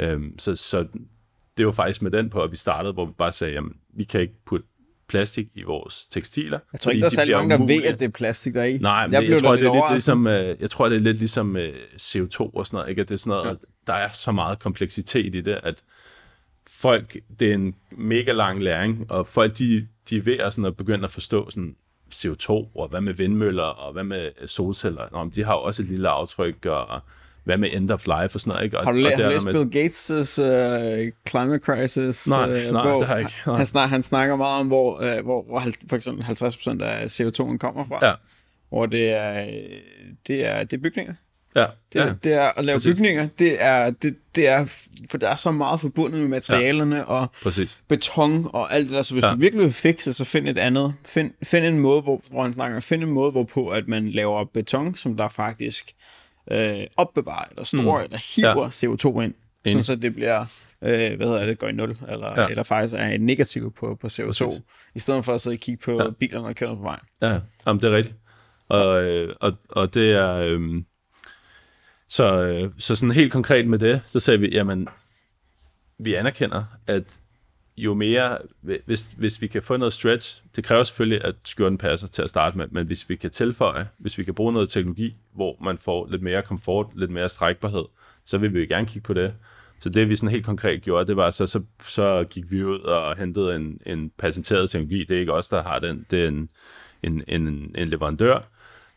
[0.00, 0.86] Øhm, så, så
[1.56, 4.04] det var faktisk med den på, at vi startede, hvor vi bare sagde, jamen, vi
[4.04, 4.66] kan ikke putte
[5.08, 6.58] plastik i vores tekstiler.
[6.72, 8.64] Jeg tror ikke, der er særlig mange, der ved, at det er plastik, der er
[8.64, 8.78] i.
[8.78, 11.00] Nej, men jeg, blev jeg, tror, det er lidt ligesom, øh, jeg tror, det er
[11.00, 13.02] lidt ligesom øh, CO2 og sådan noget, ikke?
[13.02, 13.54] At det er sådan noget, ja.
[13.86, 15.82] der er så meget kompleksitet i det, at
[16.66, 20.64] folk, det er en mega lang læring, og folk, de, de er ved at, sådan,
[20.64, 21.76] at begynde at forstå sådan,
[22.14, 25.08] CO2, og hvad med vindmøller, og hvad med solceller.
[25.12, 27.00] Nå, men de har jo også et lille aftryk, og
[27.44, 28.78] hvad med end of life og sådan noget, ikke?
[28.78, 32.26] Og, Har du, læ- har læst der Bill Gates' uh, Climate Crisis?
[32.28, 33.00] Nej, øh, nej, bog?
[33.00, 33.34] det har jeg ikke.
[33.46, 33.56] Nej.
[33.56, 37.56] Han, snak, han snakker meget om, hvor, øh, hvor, hvor for eksempel 50% af CO2'en
[37.58, 38.06] kommer fra.
[38.06, 38.12] Ja.
[38.68, 39.52] Hvor det er, øh,
[40.26, 41.14] det er, det er bygninger.
[41.56, 42.12] Ja, Det, ja.
[42.24, 42.94] det er at lave Præcis.
[42.94, 43.28] bygninger.
[43.38, 44.66] Det er, det, det er,
[45.10, 47.02] for der er så meget forbundet med materialerne ja.
[47.02, 47.80] og præcis.
[47.88, 49.02] beton og alt det der.
[49.02, 49.24] Så hvis.
[49.24, 49.30] Ja.
[49.30, 50.94] du virkelig vil fikse, så find et andet.
[51.06, 54.44] Find, find en måde, hvor, hvor han snakker, find en måde, hvorpå at man laver
[54.44, 55.92] beton, som der faktisk
[56.50, 58.04] øh, opbevarer, eller står, mm.
[58.04, 58.88] eller hiver ja.
[58.88, 59.34] CO2 ind,
[59.66, 60.40] sådan så det bliver,
[60.82, 62.46] øh, hvad hedder det, går i nul, eller, ja.
[62.46, 64.62] Eller faktisk er et negativ på, på CO2, Præcis.
[64.94, 66.10] i stedet for at sidde og kigge på ja.
[66.10, 67.00] Bilerne, der kører på vejen.
[67.22, 68.16] Ja, jamen, det er rigtigt.
[68.68, 70.34] Og, øh, og, og det er...
[70.34, 70.82] Øh,
[72.08, 74.88] så, så sådan helt konkret med det, så sagde vi, jamen,
[75.98, 77.02] vi anerkender, at
[77.76, 82.06] jo mere, hvis, hvis vi kan få noget stretch, det kræver selvfølgelig, at skjorten passer
[82.06, 85.16] til at starte med, men hvis vi kan tilføje, hvis vi kan bruge noget teknologi,
[85.34, 87.84] hvor man får lidt mere komfort, lidt mere strækbarhed,
[88.24, 89.34] så vil vi jo gerne kigge på det.
[89.80, 92.80] Så det vi sådan helt konkret gjorde, det var så, så, så gik vi ud
[92.80, 95.04] og hentede en, en patenteret teknologi.
[95.04, 96.48] Det er ikke os, der har den, det er en,
[97.02, 98.48] en, en, en leverandør,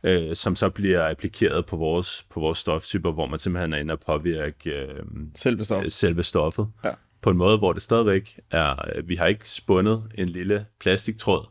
[0.04, 3.92] øh, som så bliver applikeret på vores, på vores stoftyper, hvor man simpelthen er inde
[3.92, 5.04] og påvirke øh,
[5.36, 5.86] Selve stof.
[5.90, 6.68] selve stoffet.
[6.84, 6.92] Ja.
[7.22, 11.46] På en måde, hvor det stadigvæk er, vi har ikke spundet en lille plastiktråd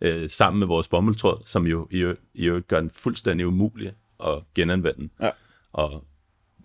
[0.00, 3.92] øh, sammen med vores bommeltråd, som jo i, ø- i øvrigt gør den fuldstændig umulig
[4.24, 5.08] at genanvende.
[5.22, 5.30] Ja.
[5.72, 6.04] Og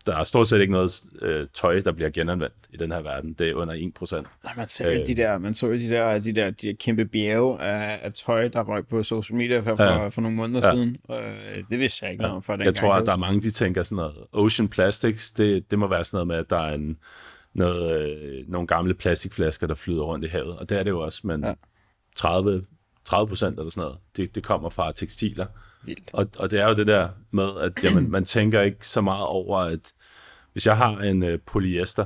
[0.06, 3.34] der er stort set ikke noget øh, tøj, der bliver genanvendt i den her verden.
[3.34, 4.16] Det er under 1%.
[4.44, 5.08] Nej, man så jo Øh.
[5.08, 8.14] de der, man så jo de der, de der, de der kæmpe bjerge af, af
[8.14, 10.06] tøj, der røg på social media for, Ja.
[10.06, 10.74] for, for nogle måneder Ja.
[10.74, 10.98] siden.
[11.12, 12.76] Øh, det vidste jeg ikke noget om før Jeg dengang.
[12.76, 16.06] tror, at der er mange, de tænker sådan noget, Ocean Plastics, det, det må være
[16.06, 16.98] sådan noget med, at der er en,
[17.60, 20.58] noget, øh, nogle gamle plastikflasker, der flyder rundt i havet.
[20.58, 21.48] Og det er det jo også, men Ja.
[21.48, 21.54] ja.
[22.16, 22.66] 30,
[23.06, 25.46] 30 procent eller sådan noget, det, det kommer fra tekstiler.
[25.84, 26.10] Vildt.
[26.14, 29.26] Og, og det er jo det der med, at jamen, man tænker ikke så meget
[29.26, 29.94] over, at
[30.54, 32.06] hvis jeg har en øh, polyester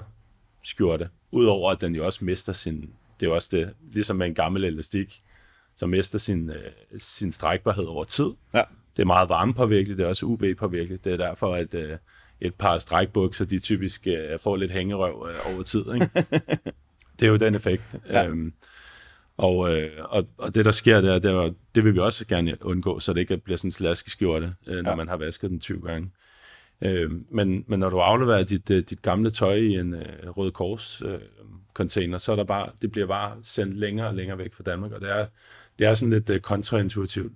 [0.63, 2.81] skjorte, udover at den jo også mister sin,
[3.19, 5.23] det er jo også det, ligesom med en gammel elastik,
[5.75, 8.29] som mister sin, øh, sin strækbarhed over tid.
[8.53, 8.63] Ja.
[8.95, 11.03] Det er meget varmepåvirkeligt, det er også UV-påvirkeligt.
[11.03, 11.97] Det er derfor, at øh,
[12.43, 15.86] et par strækbukser, de typisk øh, får lidt hængerøv øh, over tid.
[15.93, 16.10] Ikke?
[17.19, 17.95] det er jo den effekt.
[18.10, 18.27] Ja.
[18.27, 18.53] Øhm,
[19.38, 22.58] og, øh, og, og det, der sker der, det, er, det vil vi også gerne
[22.62, 24.95] undgå, så det ikke bliver sådan en slaskeskjorte, øh, når Ja.
[24.95, 26.12] man har vasket den 20 gange.
[26.82, 30.51] Øh, men, men når du afleverer dit, øh, dit gamle tøj i en øh, Røde
[30.51, 31.19] Kors øh,
[31.73, 34.91] container, så er der bare, det bliver bare sendt længere og længere væk fra Danmark,
[34.91, 35.25] og det er,
[35.79, 37.34] det er sådan lidt øh, kontraintuitivt.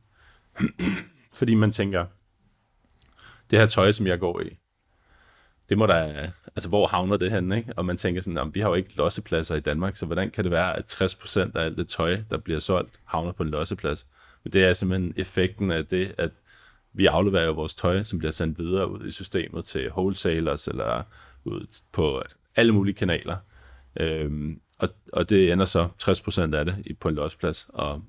[1.39, 2.05] Fordi man tænker,
[3.51, 4.57] det her tøj, som jeg går i,
[5.69, 7.73] det må da, altså hvor havner det henne, ikke?
[7.75, 10.43] Og man tænker sådan, jamen, vi har jo ikke lossepladser i Danmark, så hvordan kan
[10.43, 14.05] det være, at 60% af alt det tøj, der bliver solgt, havner på en losseplads?
[14.43, 16.31] Men det er simpelthen effekten af det, at
[16.93, 21.03] vi afleverer jo vores tøj, som bliver sendt videre ud i systemet til wholesalers, eller
[21.43, 22.23] ud på
[22.55, 23.37] alle mulige kanaler.
[23.99, 27.67] Øhm, og, og det ender så 60% af det på en losseplads.
[27.69, 28.03] Og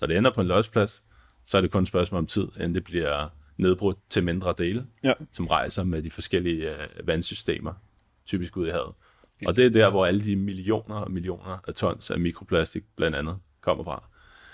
[0.00, 1.02] når det ender på en losseplads,
[1.44, 4.86] så er det kun et spørgsmål om tid, inden det bliver nedbrudt til mindre dele,
[5.04, 5.12] Ja.
[5.32, 7.72] som rejser med de forskellige øh, vandsystemer,
[8.26, 8.92] typisk ud i havet.
[9.46, 13.16] Og det er der, hvor alle de millioner og millioner af tons af mikroplastik blandt
[13.16, 14.04] andet kommer fra.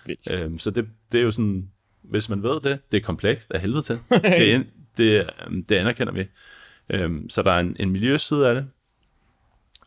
[0.07, 0.31] Vildt.
[0.31, 1.71] Øhm, så det, det er jo sådan,
[2.03, 3.99] hvis man ved det, det er komplekst af helvede til.
[4.11, 4.63] det, er-
[4.97, 6.27] det, øhm, det anerkender vi.
[6.91, 8.67] Øhm, så der er en, en miljøside af det,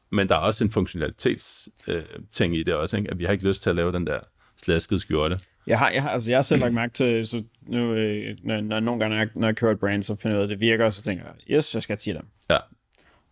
[0.09, 3.11] men der er også en funktionalitets øh, ting i det også, ikke?
[3.11, 4.19] at vi har ikke lyst til at lave den der
[4.63, 5.39] slaskede skjorte.
[5.67, 8.61] Jeg har, jeg har, altså jeg har selv lagt mærke til, så nu, øh, når,
[8.61, 10.45] når, nogle gange, når jeg, når jeg kører et brand, så finder jeg ud af,
[10.45, 12.25] at det virker, og så tænker jeg, yes, jeg skal have 10 af dem.
[12.49, 12.57] Ja,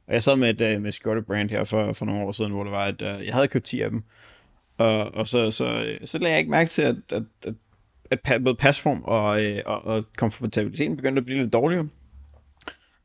[0.08, 2.64] Og jeg sad med et øh, med skjortebrand her for, for nogle år siden, hvor
[2.64, 4.04] det var, at øh, jeg havde købt 10 af dem.
[4.78, 7.24] Og, og så, så, øh, så lagde jeg ikke mærke til, at, at,
[8.12, 11.88] at, at både pasform og, øh, og, og komfortabiliteten begyndte at blive lidt dårligere.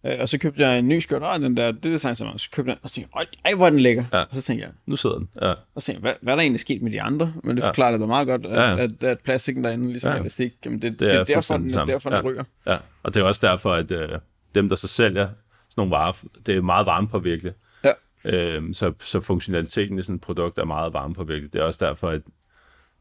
[0.08, 2.40] Øh, og så købte jeg en ny skjorte, og den der, det design, som jeg
[2.40, 4.04] så købte den, og så tænkte jeg, "Øj, ej, hvor er den lækker.
[4.12, 4.20] Ja.
[4.20, 5.28] Og så tænkte jeg, nu sidder den.
[5.42, 7.32] Ja, og så tænkte jeg hvad, hvad er der egentlig sket med de andre?
[7.44, 7.68] Men det Ja.
[7.68, 8.82] forklarer det da meget godt, at, Ja, ja, ja.
[8.82, 10.14] At, at, plastikken derinde, ligesom Ja.
[10.14, 10.20] ja.
[10.20, 11.92] elastik, jamen det, det, Det det, er er derfor, den, det samme.
[11.92, 12.30] derfor den Ja.
[12.30, 12.44] ryger.
[12.66, 12.76] ja.
[13.02, 14.08] Og det er også derfor, at øh,
[14.54, 15.34] dem, der så sælger sådan
[15.76, 16.12] nogle varer,
[16.46, 17.56] det er meget varmepåvirkeligt.
[17.84, 17.92] Ja.
[18.24, 21.52] Øhm, så, så funktionaliteten i sådan et produkt er meget varmepåvirkeligt.
[21.52, 22.20] Det er også derfor, at,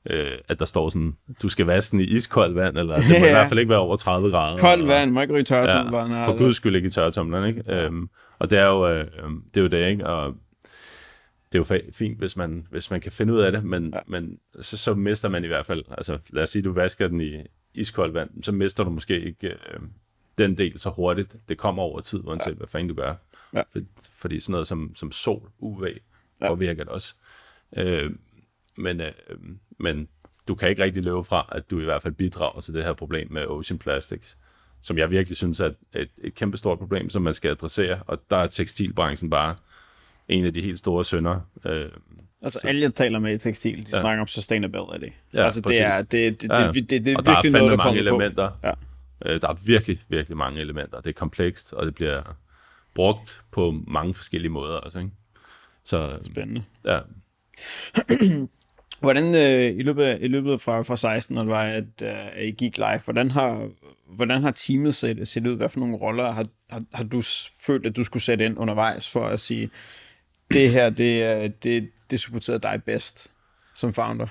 [0.09, 3.15] øh, at der står sådan, du skal vaske den i iskoldt vand, eller det må
[3.25, 3.27] Ja.
[3.27, 4.57] i hvert fald ikke være over 30 grader.
[4.57, 7.63] Koldt vand, må ikke ryge tør, Ja, for guds skyld ikke i tørretumleren, ikke?
[7.73, 9.05] Øhm, og det er jo øh,
[9.53, 10.07] det, er jo det, ikke?
[10.07, 10.35] Og
[11.51, 13.99] det er jo fint, hvis man, hvis man kan finde ud af det, men, ja.
[14.07, 17.21] men så, så mister man i hvert fald, altså lad os sige, du vasker den
[17.21, 17.33] i
[17.73, 19.79] iskoldt vand, så mister du måske ikke øh,
[20.37, 21.35] den del så hurtigt.
[21.49, 22.55] Det kommer over tid, uanset ja.
[22.55, 23.13] hvad fanden du gør.
[23.53, 23.61] Ja.
[23.73, 23.79] For,
[24.13, 25.85] fordi sådan noget som, som sol, UV,
[26.41, 26.47] Ja.
[26.47, 27.13] påvirker det også.
[27.77, 28.11] Øh,
[28.77, 29.11] men, øh,
[29.79, 30.07] men
[30.47, 32.93] du kan ikke rigtig løbe fra, at du i hvert fald bidrager til det her
[32.93, 34.37] problem med Ocean Plastics,
[34.81, 37.99] som jeg virkelig synes er et, et, et kæmpe stort problem, som man skal adressere,
[38.07, 39.55] og der er tekstilbranchen bare
[40.27, 41.39] en af de helt store sønder.
[41.65, 41.89] Øh,
[42.41, 43.99] Altså alle, jeg taler med i tekstil, de Ja.
[43.99, 45.15] snakker om sustainability.
[45.33, 47.35] Ja, altså det er, det, det, det, Ja, det, det, det er og der er
[47.35, 48.51] virkelig noget, der mange elementer.
[48.63, 48.71] Ja.
[49.25, 51.01] Øh, der er virkelig, virkelig mange elementer.
[51.01, 52.37] Det er komplekst, og det bliver
[52.95, 55.11] brugt på mange forskellige måder også, ikke?
[55.83, 56.23] Så på.
[56.23, 56.63] Spændende.
[56.85, 56.99] ja,
[58.99, 62.43] Hvordan øh, i løbet af, i løbet fra, fra 16, når det var, at, øh,
[62.43, 63.69] I gik live, hvordan har,
[64.15, 65.55] hvordan har teamet set, set ud?
[65.55, 67.21] Hvad for nogle roller har, har, har du
[67.65, 69.69] følt, at du skulle sætte ind undervejs for at sige,
[70.53, 73.27] det her, det, det, det supporterede dig bedst
[73.75, 74.27] som founder?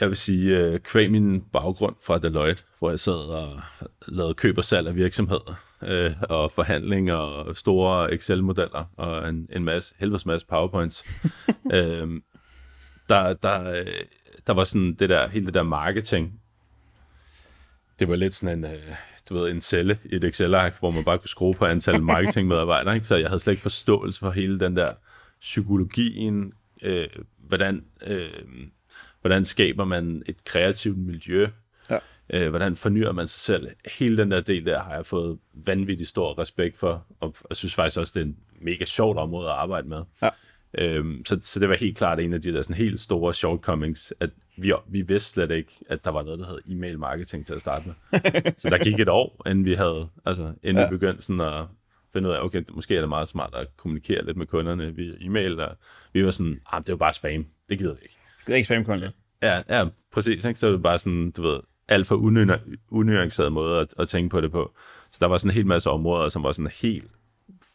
[0.00, 3.60] jeg vil sige, øh, kvæg min baggrund fra Deloitte, hvor jeg sad og
[4.08, 9.64] lavede køb og salg af virksomheder, øh, og forhandling og store Excel-modeller, og en, en
[9.64, 11.04] masse, helvedes masse PowerPoints.
[11.72, 12.08] øh,
[13.08, 13.84] der, der,
[14.46, 16.40] der var sådan det der, hele det der marketing,
[17.98, 18.80] det var lidt sådan en, øh,
[19.28, 22.94] du ved, en celle i et Excel-ark, hvor man bare kunne skrue på antal marketingmedarbejdere,
[22.94, 23.06] ikke?
[23.06, 24.92] så jeg havde slet ikke forståelse for hele den der
[25.40, 28.30] psykologien, øh, hvordan, øh,
[29.20, 31.48] hvordan skaber man et kreativt miljø,
[31.90, 31.98] Ja.
[32.30, 33.70] Øh, hvordan fornyer man sig selv?
[33.98, 37.74] Hele den der del der har jeg fået vanvittig stor respekt for, og jeg synes
[37.74, 40.02] faktisk også, det er en mega sjovt område at arbejde med.
[40.22, 40.28] Ja.
[40.78, 44.14] Øhm, så, så det var helt klart en af de der sådan helt store shortcomings,
[44.20, 47.54] at vi, vi vidste slet ikke, at der var noget, der hed e-mail marketing til
[47.54, 48.22] at starte med.
[48.58, 50.88] så der gik et år, inden vi havde, altså inden ja.
[50.88, 51.64] vi begyndte sådan at
[52.12, 55.12] finde ud af, okay, måske er det meget smart at kommunikere lidt med kunderne via
[55.20, 55.76] e-mail, og
[56.12, 58.18] vi var sådan, ah, det er jo bare spam, det gider vi ikke.
[58.46, 58.84] Det er ikke spam
[59.42, 60.44] Ja, ja, præcis.
[60.44, 60.60] Ikke?
[60.60, 62.14] Så var det bare sådan, du ved, alt for
[62.90, 64.74] unuanceret måde at, at tænke på det på.
[65.10, 67.10] Så der var sådan en hel masse områder, som var sådan helt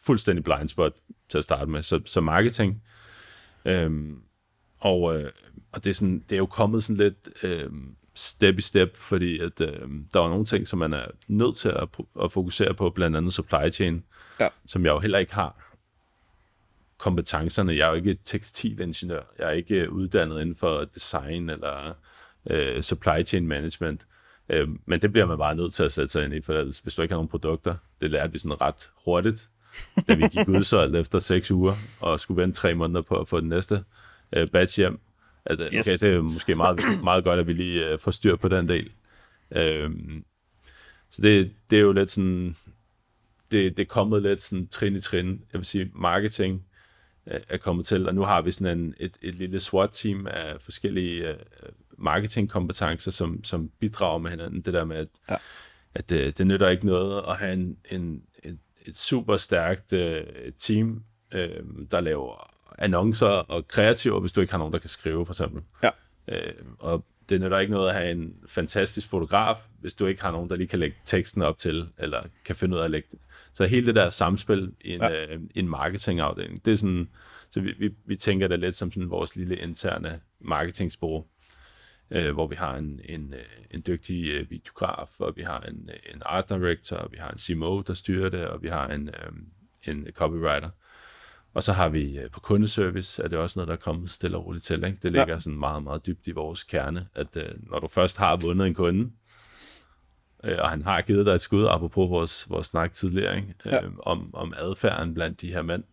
[0.02, 0.92] fuldstændig blind spot
[1.28, 1.82] til at starte med.
[1.82, 2.82] Så, så marketing.
[3.64, 4.22] Øhm,
[4.78, 5.30] og, øh,
[5.72, 7.70] og det, er sådan, det er jo kommet sådan lidt øh,
[8.14, 11.68] step i step, fordi at, øh, der var nogle ting, som man er nødt til
[11.68, 11.88] at,
[12.22, 14.04] at fokusere på, blandt andet supply chain,
[14.40, 14.48] ja.
[14.66, 15.70] som jeg jo heller ikke har
[16.98, 17.76] kompetencerne.
[17.76, 19.22] Jeg er jo ikke tekstilingeniør.
[19.38, 21.94] Jeg er ikke uddannet inden for design eller
[22.50, 24.06] øh, supply chain management.
[24.48, 26.78] Øh, men det bliver man bare nødt til at sætte sig ind i, for ellers,
[26.78, 29.48] hvis du ikke har nogen produkter, det lærte vi sådan ret hurtigt,
[30.08, 33.40] da vi gik udsolgt efter seks uger, og skulle vente tre måneder på at få
[33.40, 33.84] den næste
[34.32, 35.00] øh, batch hjem.
[35.44, 35.88] At, øh, yes.
[35.88, 38.68] Okay, det er måske meget, meget godt, at vi lige øh, får styr på den
[38.68, 38.90] del.
[39.50, 39.90] Øh,
[41.10, 42.56] så det, det er jo lidt sådan,
[43.50, 45.28] det, det er kommet lidt sådan trin i trin.
[45.52, 46.64] Jeg vil sige, marketing
[47.26, 50.60] øh, er kommet til, og nu har vi sådan en, et, et lille SWAT-team af
[50.60, 51.36] forskellige øh,
[51.98, 54.60] marketingkompetencer, som, som bidrager med hinanden.
[54.60, 55.36] Det der med, at, ja.
[55.94, 58.22] at det, det nytter ikke noget at have en, en,
[58.86, 60.24] et, super stærkt øh,
[60.58, 65.26] team, øh, der laver annoncer og kreativer, hvis du ikke har nogen, der kan skrive,
[65.26, 65.62] for eksempel.
[65.82, 65.90] Ja.
[66.28, 70.30] Øh, og det nytter ikke noget at have en fantastisk fotograf, hvis du ikke har
[70.30, 73.08] nogen, der lige kan lægge teksten op til, eller kan finde ud af at lægge
[73.10, 73.18] det.
[73.52, 75.26] Så hele det der samspil i en, ja.
[75.26, 77.08] øh, en marketingafdeling, det er sådan,
[77.50, 81.24] så vi, vi, vi tænker det lidt som sådan vores lille interne marketingsbureau
[82.10, 85.90] øh, hvor vi har en, en, øh, en dygtig øh, videograf, og vi har en,
[85.92, 88.88] øh, en art director, og vi har en CMO, der styrer det, og vi har
[88.88, 89.32] en, øh,
[89.82, 90.70] en copywriter.
[91.54, 94.36] Og så har vi øh, på kundeservice, er det også noget, der er kommet stille
[94.36, 94.84] og roligt til.
[94.84, 94.98] Ikke?
[95.02, 95.40] Det ligger ja.
[95.40, 98.74] sådan meget, meget dybt i vores kerne, at øh, når du først har vundet en
[98.74, 99.10] kunde,
[100.44, 103.54] øh, og han har givet dig et skud, apropos vores, vores snak tidligere, ikke?
[103.66, 103.80] Øh, ja.
[104.02, 105.84] om, om adfærden blandt de her mænd,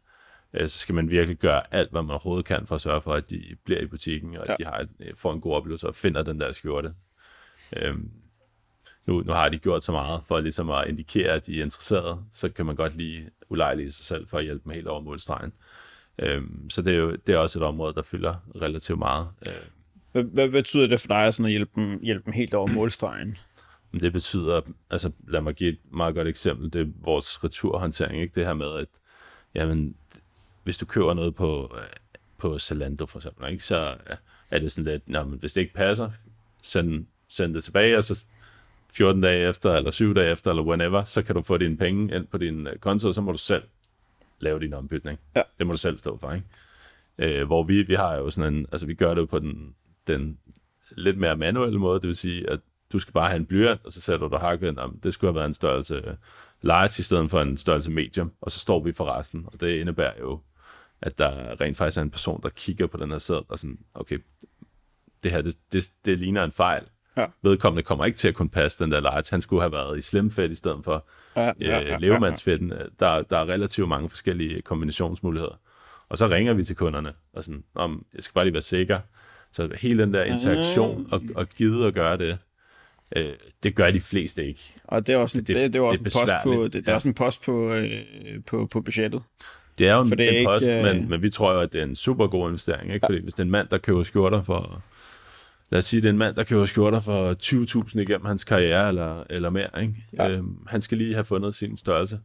[0.53, 3.13] øh, så skal man virkelig gøre alt, hvad man overhovedet kan for at sørge for,
[3.13, 4.51] at de bliver i butikken, og ja.
[4.51, 6.93] at de har et, øh, får en god oplevelse og finder den der skjorte.
[7.75, 8.11] Øhm,
[9.05, 12.19] nu, nu har de gjort så meget for ligesom at indikere, at de er interesserede,
[12.31, 15.53] så kan man godt lige ulejlige sig selv for at hjælpe dem helt over målstregen.
[16.19, 19.27] Øhm, så det er jo det er også et område, der fylder relativt meget.
[19.47, 19.53] Øh.
[20.11, 23.37] Hvad, hvad betyder det for dig sådan at hjælpe dem, hjælpe dem helt over målstregen?
[23.93, 28.35] Det betyder, altså lad mig give et meget godt eksempel, det er vores returhåndtering, ikke?
[28.35, 28.87] det her med, at
[29.55, 29.95] jamen,
[30.67, 31.87] hvis du køber noget på, øh,
[32.37, 33.63] på Zalando for eksempel, ikke?
[33.63, 33.95] så
[34.51, 36.11] er det sådan lidt, men hvis det ikke passer,
[36.61, 38.25] send, send det tilbage, og så
[38.93, 42.15] 14 dage efter, eller 7 dage efter, eller whenever, så kan du få dine penge
[42.15, 43.63] ind på din øh, konto, og så må du selv
[44.39, 45.19] lave din ombytning.
[45.35, 45.41] Ja.
[45.57, 47.39] Det må du selv stå for, ikke?
[47.39, 49.75] Øh, hvor vi, vi har jo sådan en, altså vi gør det jo på den,
[50.07, 50.37] den
[50.91, 52.59] lidt mere manuelle måde, det vil sige, at
[52.91, 55.29] du skal bare have en blyant, og så sætter du dig hakket, om det skulle
[55.29, 56.17] have været en størrelse
[56.61, 59.79] large i stedet for en størrelse medium, og så står vi for resten, og det
[59.79, 60.39] indebærer jo
[61.01, 63.79] at der rent faktisk er en person, der kigger på den her sæd, og sådan,
[63.93, 64.19] okay,
[65.23, 66.83] det her, det, det, det ligner en fejl.
[67.17, 67.25] Ja.
[67.41, 69.23] Vedkommende kommer ikke til at kunne passe den der large.
[69.29, 72.73] Han skulle have været i slimfedt i stedet for ja, ja, ja, øh, levemandsfedten.
[72.99, 75.59] Der, der er relativt mange forskellige kombinationsmuligheder.
[76.09, 78.99] Og så ringer vi til kunderne, og sådan, om, jeg skal bare lige være sikker.
[79.51, 82.37] Så hele den der interaktion, og, og gide at gøre det,
[83.15, 83.33] øh,
[83.63, 84.61] det gør de fleste ikke.
[84.83, 86.63] Og det er også en, det, det, det er også det er en post på,
[86.63, 88.03] det, det er også en post på, øh,
[88.47, 89.21] på, på budgettet.
[89.77, 91.73] Det er jo en, det er en post, ikke, men, men vi tror jo, at
[91.73, 92.93] det er en super god investering.
[92.93, 93.05] Ikke?
[93.05, 93.07] Ja.
[93.07, 94.81] Fordi hvis det er en mand, der køber skjorter for...
[95.69, 97.33] Lad os sige, det er en mand, der køber skjorter for
[97.89, 99.69] 20.000 igennem hans karriere eller, eller mere.
[99.81, 99.93] Ikke?
[100.17, 100.29] Ja.
[100.29, 102.19] Øhm, han skal lige have fundet sin størrelse.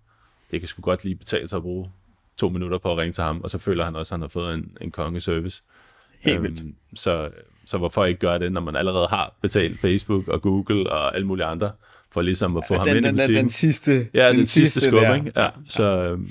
[0.50, 1.90] Det kan sgu godt lige betale sig at bruge
[2.36, 4.28] to minutter på at ringe til ham, og så føler han også, at han har
[4.28, 5.62] fået en, en kongeservice.
[6.20, 6.74] Helt øhm, vildt.
[6.94, 7.30] Så,
[7.66, 11.26] så hvorfor ikke gøre det, når man allerede har betalt Facebook og Google og alle
[11.26, 11.70] mulige andre,
[12.10, 13.34] for ligesom at få ja, ham den, ind i butikken?
[13.34, 15.32] Den, den sidste Ja, den, den sidste, sidste skub, ikke?
[15.36, 16.30] Ja, så, øhm,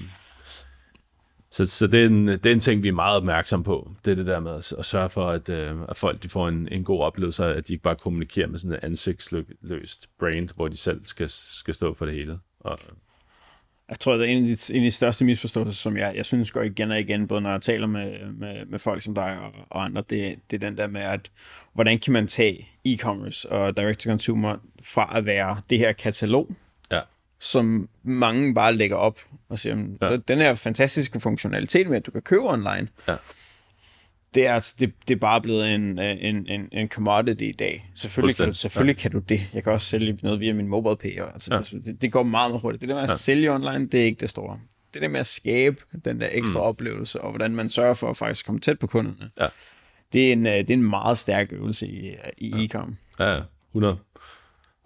[1.51, 3.91] så, så det, er en, det er en ting, vi er meget opmærksom på.
[4.05, 6.47] Det er det der med at, at sørge for, at, øh, at folk de får
[6.47, 10.67] en, en god oplevelse, at de ikke bare kommunikerer med sådan et ansigtsløst brand, hvor
[10.67, 12.39] de selv skal, skal stå for det hele.
[12.59, 12.79] Og,
[13.89, 16.25] jeg tror, det er en af de, en af de største misforståelser, som jeg, jeg
[16.25, 19.39] synes går igen og igen, både når jeg taler med, med, med folk som dig
[19.39, 21.31] og, og andre, det, det er den der med, at
[21.73, 26.55] hvordan kan man tage e-commerce og direct-to-consumer fra at være det her katalog,
[27.41, 29.19] som mange bare lægger op
[29.51, 30.17] og siger, ja.
[30.17, 33.15] den her fantastiske funktionalitet med, at du kan købe online, ja.
[34.35, 37.91] det er, altså, det, det er bare blevet en, en, en, en commodity i dag.
[37.95, 39.01] Selvfølgelig, kan du, selvfølgelig ja.
[39.01, 39.41] kan du det.
[39.53, 41.21] Jeg kan også sælge noget via min mobile pay.
[41.33, 41.77] Altså, ja.
[41.77, 42.81] det, det går meget, meget hurtigt.
[42.81, 43.15] Det der med at ja.
[43.15, 44.59] sælge online, det er ikke det store.
[44.93, 46.65] Det der med at skabe den der ekstra mm.
[46.65, 49.47] oplevelse, og hvordan man sørger for at faktisk komme tæt på kunderne, ja.
[50.13, 52.63] det, er en, øh, det er en meget stærk øvelse i, i ja.
[52.63, 52.97] e-com.
[53.19, 53.39] Ja,
[53.71, 53.97] 100.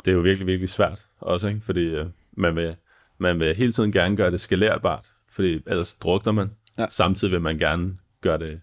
[0.05, 1.61] Det er jo virkelig, virkelig svært også, ikke?
[1.61, 2.75] fordi uh, man, vil,
[3.17, 6.51] man vil hele tiden gerne gøre det skalerbart, fordi ellers drukner man.
[6.77, 6.85] Ja.
[6.89, 8.61] Samtidig vil man gerne gøre det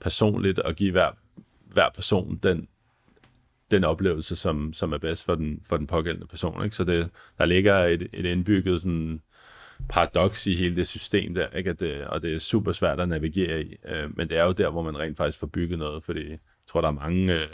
[0.00, 1.10] personligt og give hver,
[1.64, 2.68] hver person den,
[3.70, 6.64] den oplevelse, som, som er bedst for den, for den pågældende person.
[6.64, 6.76] Ikke?
[6.76, 9.20] Så det, der ligger et, et indbygget sådan,
[9.88, 11.70] paradoks i hele det system der, ikke?
[11.70, 13.76] At det, og det er super svært at navigere i.
[13.88, 16.38] Øh, men det er jo der, hvor man rent faktisk får bygget noget, fordi jeg
[16.66, 17.34] tror, der er mange...
[17.34, 17.48] Øh,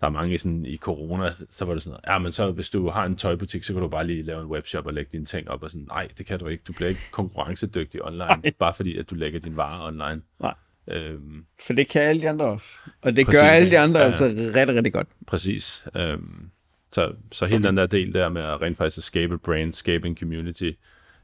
[0.00, 2.88] der er mange sådan, i corona, så var det sådan ja, men så hvis du
[2.88, 5.50] har en tøjbutik, så kan du bare lige lave en webshop og lægge dine ting
[5.50, 6.62] op, og sådan, nej, det kan du ikke.
[6.66, 8.52] Du bliver ikke konkurrencedygtig online, nej.
[8.58, 10.22] bare fordi, at du lægger dine varer online.
[10.40, 10.54] Nej.
[10.88, 12.80] Øhm, For det kan alle de andre også.
[13.02, 15.08] Og det præcis, gør alle de andre ja, altså rigtig, rigtig godt.
[15.26, 15.84] Præcis.
[15.96, 16.50] Øhm,
[16.92, 19.72] så, så hele den der del der med at rent faktisk at skabe et brand,
[19.72, 20.70] skabe en community,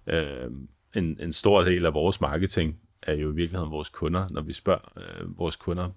[0.06, 4.40] øhm, en, en stor del af vores marketing er jo i virkeligheden vores kunder, når
[4.40, 5.90] vi spørger øh, vores kunder,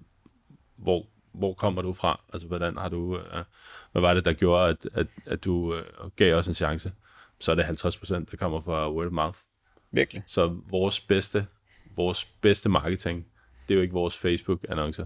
[0.77, 2.21] hvor, hvor kommer du fra?
[2.33, 3.43] Altså, hvordan har du, øh,
[3.91, 5.83] hvad var det, der gjorde, at, at, at du øh,
[6.15, 6.91] gav os en chance?
[7.39, 9.37] Så er det 50 procent, der kommer fra word of mouth.
[9.91, 10.23] Virkelig.
[10.27, 11.47] Så vores bedste,
[11.95, 13.25] vores bedste marketing,
[13.67, 15.05] det er jo ikke vores Facebook-annoncer,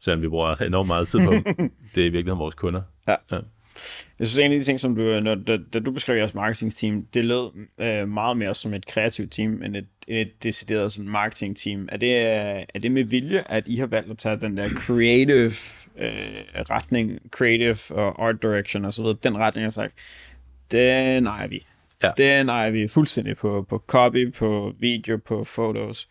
[0.00, 1.44] selvom vi bruger enormt meget tid på dem.
[1.94, 2.82] Det er i virkeligheden vores kunder.
[3.08, 3.16] Ja.
[3.30, 3.40] ja.
[4.18, 7.06] Jeg synes, en af de ting, som du, når, da, da du beskrev jeres marketingteam,
[7.14, 11.88] det lød øh, meget mere som et kreativt team, end et, et decideret sådan marketingteam.
[11.92, 12.24] Er det,
[12.74, 15.52] er det med vilje, at I har valgt at tage den der creative
[15.98, 19.94] øh, retning, creative og art direction og så videre, den retning har sagt,
[20.70, 21.66] den ejer vi.
[22.02, 22.10] Ja.
[22.16, 26.08] Den ejer vi fuldstændig på, på copy, på video, på photos.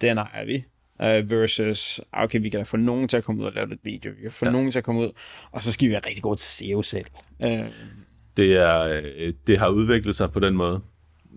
[0.00, 0.64] Den ejer vi
[1.00, 3.68] uh, versus, ah, okay, vi kan da få nogen til at komme ud og lave
[3.68, 4.50] lidt video, vi kan få ja.
[4.50, 5.10] nogen til at komme ud,
[5.50, 7.06] og så skal vi være rigtig gode til SEO selv.
[7.38, 7.66] Uh,
[8.36, 10.80] det, er, øh, det har udviklet sig på den måde,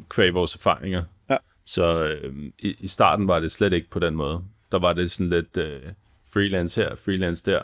[0.10, 1.04] kvæg vores erfaringer.
[1.30, 1.38] Ja.
[1.66, 4.44] Så øh, i, i starten var det slet ikke på den måde.
[4.72, 5.82] Der var det sådan lidt øh,
[6.34, 7.62] freelance her, freelance der,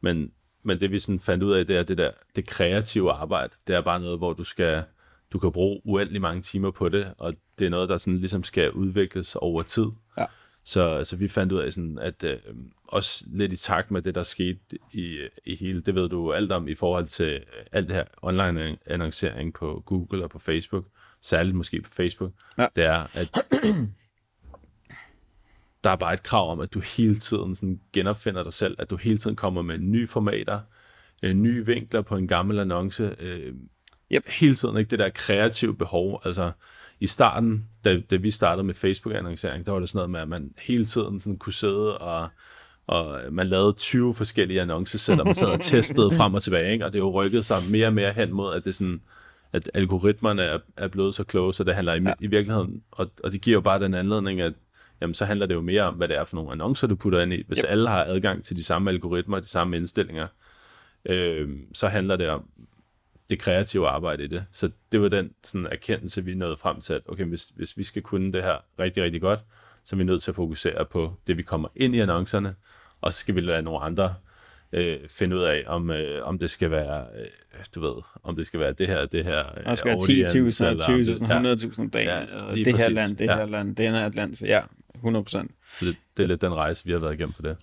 [0.00, 0.32] men,
[0.62, 3.76] men det vi sådan fandt ud af, det er det der, det kreative arbejde, det
[3.76, 4.82] er bare noget, hvor du skal,
[5.32, 8.44] du kan bruge uendelig mange timer på det, og det er noget, der sådan ligesom
[8.44, 9.86] skal udvikles over tid.
[10.18, 10.24] Ja.
[10.70, 12.38] Så, så vi fandt ud af, sådan, at øh,
[12.84, 14.58] også lidt i takt med det, der skete
[14.92, 17.40] i, i hele, det ved du alt om i forhold til øh,
[17.72, 20.84] alt det her online annoncering på Google og på Facebook,
[21.22, 22.66] særligt måske på Facebook, ja.
[22.76, 23.46] det er, at
[25.84, 28.90] der er bare et krav om, at du hele tiden sådan genopfinder dig selv, at
[28.90, 30.60] du hele tiden kommer med nye formater,
[31.22, 33.54] øh, nye vinkler på en gammel annonce, øh,
[34.12, 34.28] yep.
[34.28, 36.52] hele tiden ikke det der kreative behov, altså
[37.00, 40.28] i starten, da, da vi startede med Facebook-annoncering, der var det sådan noget med, at
[40.28, 42.28] man hele tiden sådan kunne sidde og,
[42.86, 46.84] og man lavede 20 forskellige annoncer, man sad og testede frem og tilbage, ikke?
[46.84, 49.00] og det er jo rykket sig mere og mere hen mod, at det sådan,
[49.52, 52.12] at algoritmerne er, er blevet så kloge, så det handler i, ja.
[52.20, 54.52] i virkeligheden, og, og det giver jo bare den anledning, at
[55.00, 57.20] jamen, så handler det jo mere om, hvad det er for nogle annoncer, du putter
[57.20, 57.44] ind i.
[57.46, 57.70] Hvis yep.
[57.70, 60.26] alle har adgang til de samme algoritmer, de samme indstillinger,
[61.04, 62.44] øh, så handler det om,
[63.30, 64.44] det kreative arbejde i det.
[64.52, 67.84] Så det var den sådan, erkendelse, vi nåede frem til, at okay, hvis, hvis vi
[67.84, 69.40] skal kunne det her rigtig, rigtig godt,
[69.84, 72.54] så er vi nødt til at fokusere på det, vi kommer ind i annoncerne,
[73.00, 74.14] og så skal vi lade nogle andre
[74.72, 77.26] øh, finde ud af, om, øh, om det skal være, øh,
[77.74, 80.82] du ved, om det skal være det her, det her øh, det skal være 10.000,
[81.64, 82.20] 20.000, 100.000 dagen, ja,
[82.54, 82.76] det præcis.
[82.76, 83.36] her land, det ja.
[83.36, 84.60] her land, det her land, så ja,
[84.94, 85.50] 100 procent.
[85.80, 87.56] Det, det er lidt den rejse, vi har været igennem på det.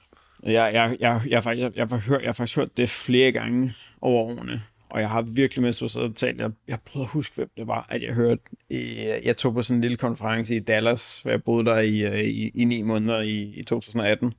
[0.43, 3.73] Jeg, jeg, jeg, jeg, jeg, jeg, jeg, jeg, jeg har faktisk hørt det flere gange
[4.01, 7.12] over årene, og jeg har virkelig, mens du sad og talte, jeg, jeg prøvede at
[7.12, 10.56] huske, hvem det var, at jeg hørte, jeg, jeg tog på sådan en lille konference
[10.56, 14.34] i Dallas, hvor jeg boede der i, øh, i, i ni måneder i, i 2018.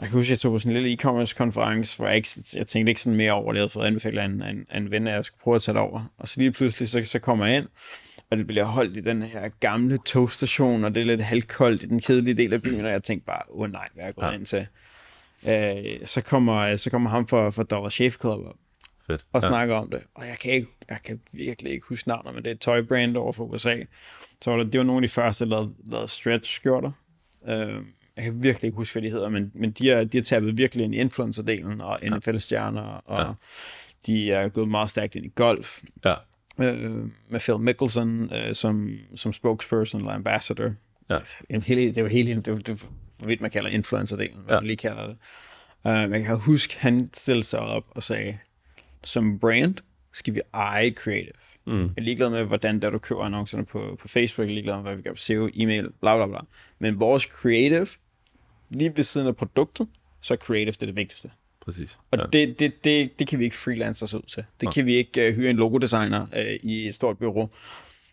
[0.00, 2.28] Jeg kan huske, at jeg tog på sådan en lille e-commerce konference, hvor jeg, ikke,
[2.56, 4.90] jeg tænkte ikke sådan mere over det, jeg havde fået anbefalet af en, en, en
[4.90, 6.12] ven, at jeg skulle prøve at tage det over.
[6.18, 7.66] Og så lige pludselig, så, så kommer jeg ind,
[8.30, 11.86] og det bliver holdt i den her gamle togstation, og det er lidt halvkoldt i
[11.86, 14.14] den kedelige del af byen, og jeg tænkte bare, åh oh, nej, hvad er jeg
[14.14, 14.32] gået ja.
[14.32, 14.66] ind til?
[15.48, 18.56] Øh, så, kommer, så kommer ham for, for Dollar Shave Club op,
[19.06, 19.26] Fedt.
[19.32, 19.48] og ja.
[19.48, 20.02] snakker om det.
[20.14, 23.16] Og jeg kan, ikke, jeg kan virkelig ikke huske navnet, men det er et tøjbrand
[23.16, 23.76] over for USA.
[24.42, 26.92] Så var det, det var nogle af de første, der lavede, lavede stretch-skjorter.
[27.40, 27.84] Uh,
[28.16, 30.58] jeg kan virkelig ikke huske, hvad de hedder, men, men de, er, de har tabet
[30.58, 33.32] virkelig ind i influencer-delen og NFL-stjerner, og ja.
[34.06, 35.82] de er gået meget stærkt ind i golf.
[36.04, 36.14] Ja.
[36.58, 40.72] Uh, med Phil Mickelson uh, som, som spokesperson eller ambassador.
[41.10, 41.18] Ja.
[41.50, 42.88] En hele, det var hele, det var, det var,
[43.26, 44.60] vidt man kalder influencer-delen, hvad ja.
[44.60, 45.16] man lige kalder det.
[45.84, 48.38] Men jeg kan huske, han stillede sig op og sagde,
[49.04, 49.74] som brand
[50.12, 51.32] skal vi eje creative.
[51.66, 51.82] Mm.
[51.82, 54.74] Jeg er ligeglad med, hvordan der du køber annoncerne på, på Facebook, jeg er ligeglad
[54.74, 56.38] med, hvad vi gør på SEO, e-mail, bla bla bla.
[56.78, 57.86] Men vores creative,
[58.70, 59.88] lige ved siden af produktet,
[60.20, 61.30] så er creative det, er det vigtigste.
[61.60, 61.98] Præcis.
[62.10, 62.24] Og ja.
[62.32, 64.44] det, det, det, det kan vi ikke freelance os ud til.
[64.60, 67.48] Det kan vi ikke uh, hyre en logodesigner uh, i et stort bureau.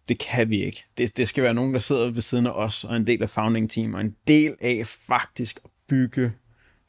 [0.10, 0.84] Det kan vi ikke.
[0.98, 3.30] Det, det skal være nogen, der sidder ved siden af os, og en del af
[3.30, 6.32] founding team, og en del af faktisk at bygge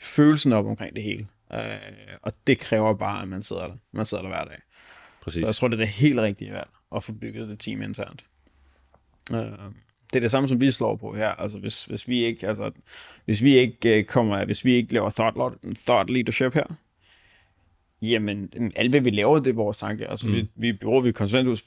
[0.01, 1.27] følelsen op omkring det hele.
[1.53, 4.59] Uh, og det kræver bare, at man sidder der, man sidder der hver dag.
[5.23, 5.41] Præcis.
[5.41, 8.25] Så jeg tror, det er det helt rigtige valg at få bygget det team internt.
[9.31, 9.37] Uh,
[10.13, 11.29] det er det samme, som vi slår på her.
[11.29, 12.71] Altså, hvis, hvis vi ikke, altså,
[13.25, 16.65] hvis vi ikke uh, kommer, hvis vi ikke laver thought, thought leadership her,
[18.03, 20.11] jamen, alt hvad vi laver, det er vores tanke.
[20.11, 20.35] Altså, mm.
[20.35, 21.65] vi, vi bruger vi konsulenthus,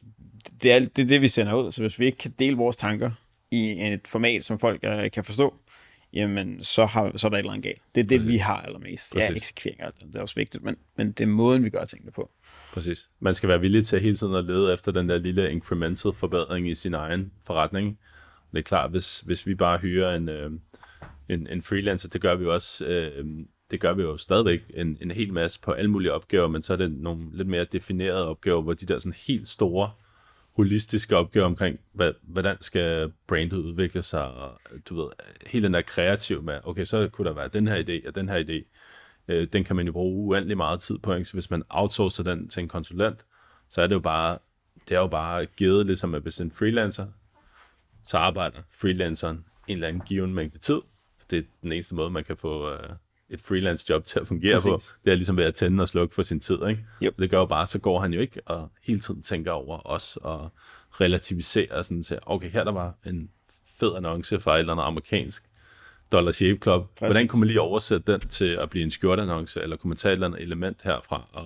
[0.63, 1.71] det er, det er det, vi sender ud.
[1.71, 3.11] Så hvis vi ikke kan dele vores tanker
[3.51, 5.53] i et format, som folk uh, kan forstå,
[6.15, 7.81] jamen, så, har, så er der et eller andet galt.
[7.95, 8.31] Det er det, Præcis.
[8.31, 9.13] vi har allermest.
[9.13, 9.29] Præcis.
[9.29, 12.31] Ja, eksekvering, det er også vigtigt, men, men det er måden, vi gør tingene på.
[12.73, 13.09] Præcis.
[13.19, 16.69] Man skal være villig til hele tiden at lede efter den der lille incremental forbedring
[16.69, 17.99] i sin egen forretning.
[18.51, 20.51] Det er klart, hvis, hvis vi bare hyrer en, øh,
[21.29, 23.25] en, en freelancer, det gør vi jo også, øh,
[23.71, 26.73] det gør vi jo stadigvæk en, en hel masse på alle mulige opgaver, men så
[26.73, 29.91] er det nogle lidt mere definerede opgaver, hvor de der sådan helt store,
[30.55, 35.09] holistiske opgave omkring, hvad, hvordan skal brandet udvikle sig, og du ved,
[35.45, 38.29] hele den der kreativ med, okay, så kunne der være den her idé og den
[38.29, 38.63] her idé,
[39.27, 41.25] øh, den kan man jo bruge uendelig meget tid på, ikke?
[41.25, 43.25] så hvis man outsourcer den til en konsulent,
[43.69, 44.37] så er det jo bare,
[44.89, 47.07] det er jo bare givet, ligesom at hvis en freelancer,
[48.05, 50.81] så arbejder freelanceren en eller anden given mængde tid.
[51.29, 52.89] Det er den eneste måde, man kan få øh,
[53.29, 54.91] et freelance job til at fungere Præcis.
[54.91, 54.97] på.
[55.05, 56.57] Det er ligesom ved at tænde og slukke for sin tid.
[56.69, 56.85] Ikke?
[57.03, 57.19] Yep.
[57.19, 60.17] Det gør jo bare, så går han jo ikke og hele tiden tænker over os
[60.21, 60.49] og
[60.91, 63.29] relativiserer sådan til, okay, her der var en
[63.79, 65.43] fed annonce fra et eller andet amerikansk
[66.11, 66.81] Dollar Shave Club.
[66.81, 66.99] Præcis.
[66.99, 70.11] Hvordan kunne man lige oversætte den til at blive en skjortannonce, eller kunne man tage
[70.11, 71.27] et eller andet element herfra?
[71.33, 71.45] Og,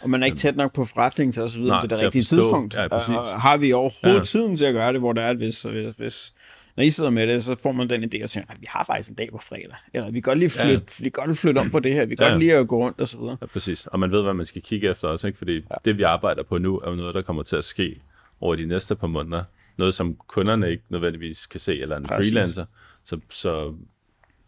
[0.00, 2.04] og man er ikke tæt nok på forretning til at så videre, det er det
[2.04, 2.74] rigtige tidspunkt.
[2.74, 3.16] Ja, præcis.
[3.16, 4.24] Og har vi overhovedet ja.
[4.24, 6.34] tiden til at gøre det, hvor det er, hvis, hvis, hvis
[6.76, 8.84] når I sidder med det, så får man den idé og siger, at vi har
[8.84, 9.76] faktisk en dag på fredag.
[9.94, 11.04] Eller vi kan godt lige flytte, ja.
[11.04, 12.06] vi kan godt lige flytte om på det her.
[12.06, 12.30] Vi kan ja.
[12.30, 13.36] godt lige at gå rundt og så videre.
[13.40, 13.86] Ja, præcis.
[13.86, 15.38] Og man ved, hvad man skal kigge efter også, ikke?
[15.38, 15.74] fordi ja.
[15.84, 18.00] det, vi arbejder på nu, er jo noget, der kommer til at ske
[18.40, 19.44] over de næste par måneder.
[19.76, 22.32] Noget, som kunderne ikke nødvendigvis kan se, eller en præcis.
[22.32, 22.64] freelancer.
[23.04, 23.74] Så, så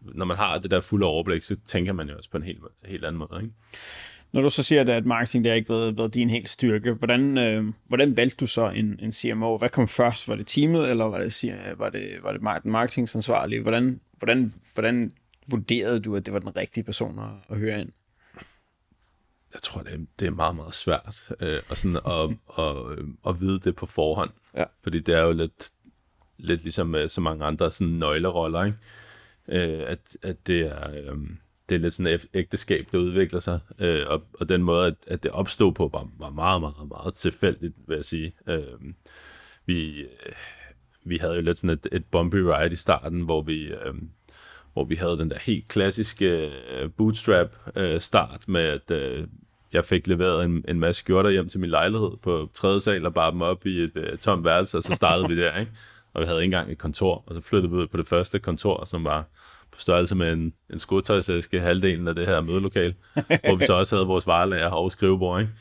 [0.01, 2.59] når man har det der fulde overblik, så tænker man jo også på en helt,
[2.85, 3.41] helt anden måde.
[3.41, 3.53] Ikke?
[4.31, 7.37] Når du så siger, at marketing det er ikke været, været din helt styrke, hvordan,
[7.37, 9.57] øh, hvordan valgte du så en, en CMO?
[9.57, 10.27] Hvad kom først?
[10.27, 11.43] Var det teamet, eller var det,
[11.77, 13.61] var det, var det den marketingansvarlige?
[13.61, 15.11] Hvordan, hvordan, hvordan
[15.47, 17.91] vurderede du, at det var den rigtige person at, at høre ind?
[19.53, 22.75] Jeg tror, det er, det er meget, meget svært øh, og sådan at, at,
[23.27, 24.29] at vide det på forhånd.
[24.55, 24.63] Ja.
[24.83, 25.71] Fordi det er jo lidt,
[26.37, 28.77] lidt ligesom med så mange andre sådan nøgleroller, ikke?
[29.47, 30.89] øh, at, at det er...
[30.89, 31.17] Øh,
[31.69, 34.95] det er lidt sådan et ægteskab, der udvikler sig, øh, og, og den måde, at,
[35.07, 38.33] at det opstod på, var, var meget, meget, meget tilfældigt, vil jeg sige.
[38.47, 38.93] Øhm, øh,
[39.65, 40.05] vi,
[41.03, 43.93] vi havde jo lidt sådan et, et bumpy ride i starten, hvor vi, øh,
[44.73, 49.27] hvor vi havde den der helt klassiske øh, bootstrap øh, start med, at øh,
[49.73, 53.13] jeg fik leveret en, en masse skjorter hjem til min lejlighed på tredje sal og
[53.13, 55.71] bare dem op i et øh, tomt værelse, og så startede vi der, ikke?
[56.13, 58.39] Og vi havde ikke engang et kontor, og så flyttede vi ud på det første
[58.39, 59.25] kontor, som var
[59.79, 62.93] på størrelse med en, en skotøjsæske, halvdelen af det her mødelokal,
[63.45, 65.53] hvor vi så også havde vores varelager og skrivebord, ikke?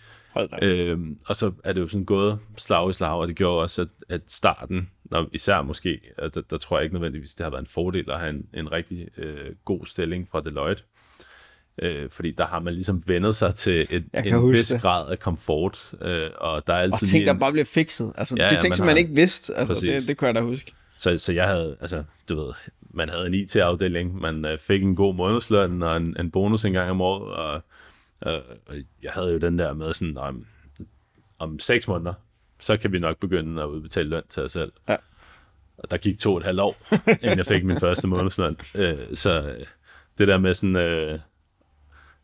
[0.63, 3.83] Øhm, og så er det jo sådan gået slag i slag, og det gjorde også,
[3.83, 6.01] at, at starten, når, især måske,
[6.35, 8.73] der, der tror jeg ikke nødvendigvis, det har været en fordel at have en, en
[8.73, 10.83] rigtig øh, god stilling fra Deloitte.
[11.83, 14.81] Øh, fordi der har man ligesom vendet sig til et, en vis det.
[14.81, 15.93] grad af komfort.
[16.03, 17.27] Øh, og der er altid og ting, en...
[17.27, 18.13] der bare bliver fikset.
[18.17, 18.99] Altså, ja, ting, som man har...
[18.99, 19.55] ikke vidste.
[19.55, 20.73] Altså, det, det kunne jeg da huske.
[20.99, 22.53] Så, så jeg havde, altså, du ved,
[22.91, 26.73] man havde en IT-afdeling, man øh, fik en god månedsløn og en, en bonus en
[26.73, 27.63] gang om året, og,
[28.27, 30.47] øh, og jeg havde jo den der med sådan, om,
[31.39, 32.15] om seks måneder,
[32.61, 34.73] så kan vi nok begynde at udbetale løn til os selv.
[34.89, 34.97] Ja.
[35.79, 36.77] Og der gik to og et halvt år,
[37.23, 38.57] inden jeg fik min første månedsløn.
[38.75, 39.57] Øh, så
[40.19, 41.19] det der med sådan, øh,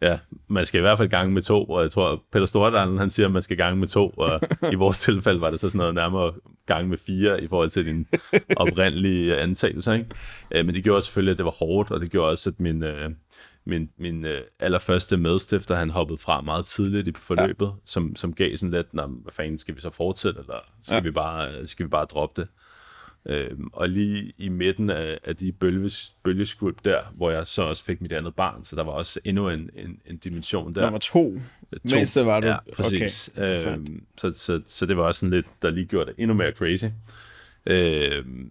[0.02, 3.10] ja, man skal i hvert fald gange med to, og jeg tror, Peter Stordalen, han
[3.10, 4.40] siger, at man skal gange med to, og
[4.72, 6.32] i vores tilfælde var det så sådan noget nærmere
[6.66, 8.06] gange med fire i forhold til din
[8.56, 10.06] oprindelige antagelse, ikke?
[10.50, 12.82] Øh, men det gjorde selvfølgelig, at det var hårdt, og det gjorde også, at min,
[12.82, 13.10] øh,
[13.66, 17.72] min, min øh, allerførste medstifter, han hoppede fra meget tidligt i forløbet, ja.
[17.84, 21.00] som, som gav sådan lidt, hvad fanden, skal vi så fortsætte, eller skal, ja.
[21.00, 22.48] vi, bare, skal vi bare droppe det?
[23.29, 27.85] Øhm, og lige i midten af, af de bølges, bølgeskvulp der, hvor jeg så også
[27.85, 30.83] fik mit andet barn, så der var også endnu en, en, en dimension der.
[30.83, 31.35] Nummer to,
[31.89, 31.97] to.
[31.97, 32.47] Mens var du.
[32.47, 33.31] Ja, præcis.
[33.37, 36.35] Okay, øhm, så, så, så det var også sådan lidt, der lige gjorde det endnu
[36.35, 36.85] mere crazy.
[37.66, 38.51] Øhm,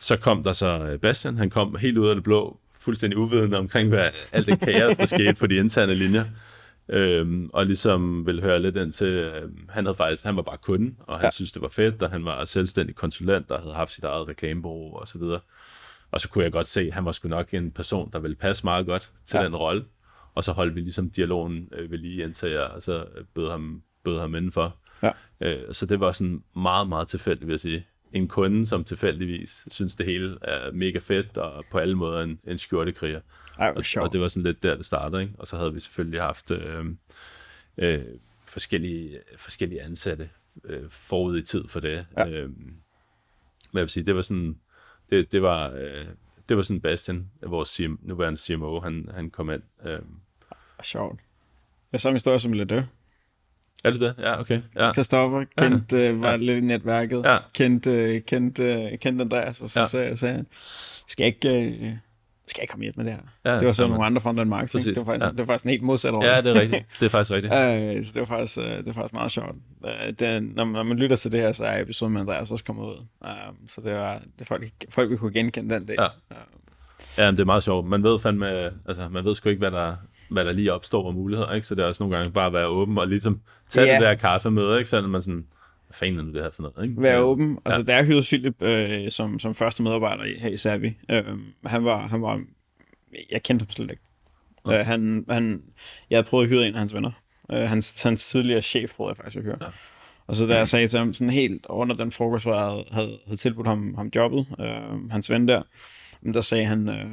[0.00, 3.88] så kom der så Bastian, han kom helt ud af det blå, fuldstændig uvidende omkring,
[3.88, 6.24] hvad alt det kaos, der skete på de interne linjer.
[6.88, 10.56] Øhm, og ligesom vil høre lidt ind til, øh, han havde faktisk, han var bare
[10.56, 11.30] kunde, og han ja.
[11.30, 14.96] synes det var fedt, og han var selvstændig konsulent, og havde haft sit eget reklamebureau
[15.00, 15.40] og så videre.
[16.10, 18.36] Og så kunne jeg godt se, at han var sgu nok en person, der ville
[18.36, 19.44] passe meget godt til ja.
[19.44, 19.84] den rolle.
[20.34, 24.20] Og så holdt vi ligesom dialogen øh, ved lige, indtil jeg så bød ham, bød
[24.20, 24.76] ham indenfor.
[25.02, 25.10] Ja.
[25.40, 27.86] Øh, så det var sådan meget, meget tilfældigt, vil jeg sige.
[28.12, 32.38] En kunde, som tilfældigvis synes, det hele er mega fedt, og på alle måder en,
[32.46, 33.20] en skjortekriger.
[33.58, 34.06] Ej, Og, sjovt.
[34.06, 35.34] og det var sådan lidt der, det startede, ikke?
[35.38, 36.84] Og så havde vi selvfølgelig haft øh,
[37.78, 38.04] øh,
[38.46, 40.30] forskellige, forskellige ansatte
[40.64, 42.06] øh, forud i tid for det.
[42.16, 42.28] Ja.
[42.28, 42.78] Øh, men
[43.74, 44.58] jeg vil sige, det var sådan,
[45.10, 46.06] det, det var, øh,
[46.48, 49.62] det var sådan Bastian, vores CM, nuværende CMO, han, han kom ind.
[49.84, 49.98] Øh,
[50.82, 51.20] Sjovt.
[51.92, 52.80] Jeg samme historie som Ledø.
[53.84, 54.14] er det det?
[54.18, 54.62] Ja, okay.
[54.74, 54.92] Ja.
[54.92, 56.36] Christoffer kendte, øh, var Ja.
[56.36, 57.38] lidt i netværket, Ja.
[57.54, 59.86] kendte, øh, kendte, øh, kendte Andreas, og så Ja.
[59.86, 60.46] sagde, sagde han,
[61.06, 61.96] skal jeg ikke, øh,
[62.48, 63.20] skal jeg komme hjem med det her?
[63.52, 64.50] Ja, det var så nogle andre fra den.
[64.50, 65.30] Præcis, Det var, faktisk, ja.
[65.30, 66.28] det var faktisk en helt modsat rolle.
[66.28, 66.84] Ja, det er rigtigt.
[67.00, 67.54] Det er faktisk rigtigt.
[67.62, 69.56] Øh, det var faktisk, øh, det var faktisk meget sjovt.
[69.86, 72.64] Øh, det, når, når man lytter til det her, så er episoden med Andreas også
[72.64, 72.96] kommet ud.
[73.20, 75.96] Um, så det var det folk, folk vil kunne genkende den dag.
[75.98, 76.06] Ja.
[76.30, 76.36] Uh,
[77.18, 77.86] Ja, det er meget sjovt.
[77.86, 78.46] Man ved fandme,
[78.88, 79.96] altså, man ved sgu ikke, hvad der,
[80.30, 81.66] hvad der lige opstår af muligheder, ikke?
[81.66, 83.92] Så det er også nogle gange bare at være åben og ligesom tage Ja.
[83.92, 84.90] det der kaffemøde, ikke?
[84.90, 85.46] Så man sådan,
[85.96, 87.02] fanden er nu det her for noget, ikke?
[87.02, 87.20] være Ja.
[87.20, 87.58] åben.
[87.64, 91.24] Altså, da jeg hyrede Philip øh, som, som første medarbejder i, her i Savi, øh,
[91.66, 92.44] han, var, han var...
[93.30, 94.02] Jeg kendte ham slet ikke.
[94.64, 94.78] Okay.
[94.78, 95.62] Øh, han, han,
[96.10, 97.10] jeg havde prøvet at hyre en af hans venner.
[97.52, 99.58] Øh, hans, hans tidligere chef prøvede jeg faktisk at hyre.
[99.60, 99.66] Ja.
[100.26, 102.84] Og så da jeg sagde til ham sådan helt under den frokost, hvor jeg havde,
[102.90, 105.62] havde, havde tilbudt ham, ham jobbet, øh, hans ven der,
[106.20, 107.08] men der sagde han, øh,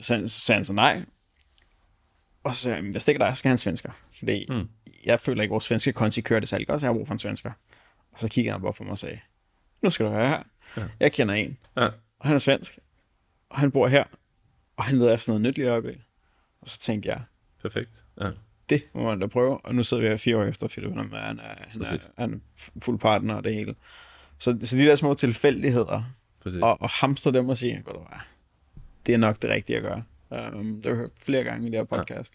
[0.00, 1.02] så sagde han så nej.
[2.44, 3.90] Og så sagde jeg, hvis det ikke er dig, så skal han svensker.
[4.18, 4.68] Fordi mm.
[5.04, 7.06] jeg føler ikke, at vores svenske konti kører det særlig godt, så jeg har brug
[7.06, 7.50] for en svensker.
[8.12, 9.18] Og så kiggede han bare på mig og sagde,
[9.82, 10.42] nu skal du høre her.
[10.76, 10.82] Ja.
[10.82, 10.88] Ja.
[11.00, 11.86] Jeg kender en, Ja,
[12.18, 12.78] og han er svensk,
[13.50, 14.04] og han bor her,
[14.76, 16.04] og han leder efter noget nyt lige i øjeblikket.
[16.60, 17.22] Og så tænkte jeg,
[17.62, 18.04] perfekt.
[18.20, 18.30] Ja.
[18.70, 19.64] det må man da prøve.
[19.66, 21.98] Og nu sidder vi her fire år efter, Philip, han er, han er, han er,
[22.18, 22.38] han er
[22.82, 23.74] fuld partner og det hele.
[24.38, 26.02] Så, så de der små tilfældigheder,
[26.42, 26.60] Præcis.
[26.62, 28.20] og, og hamstre dem og sige, godt være,
[29.06, 30.04] det er nok det rigtige at gøre.
[30.54, 32.32] Um, det har jeg hørt flere gange i det her podcast.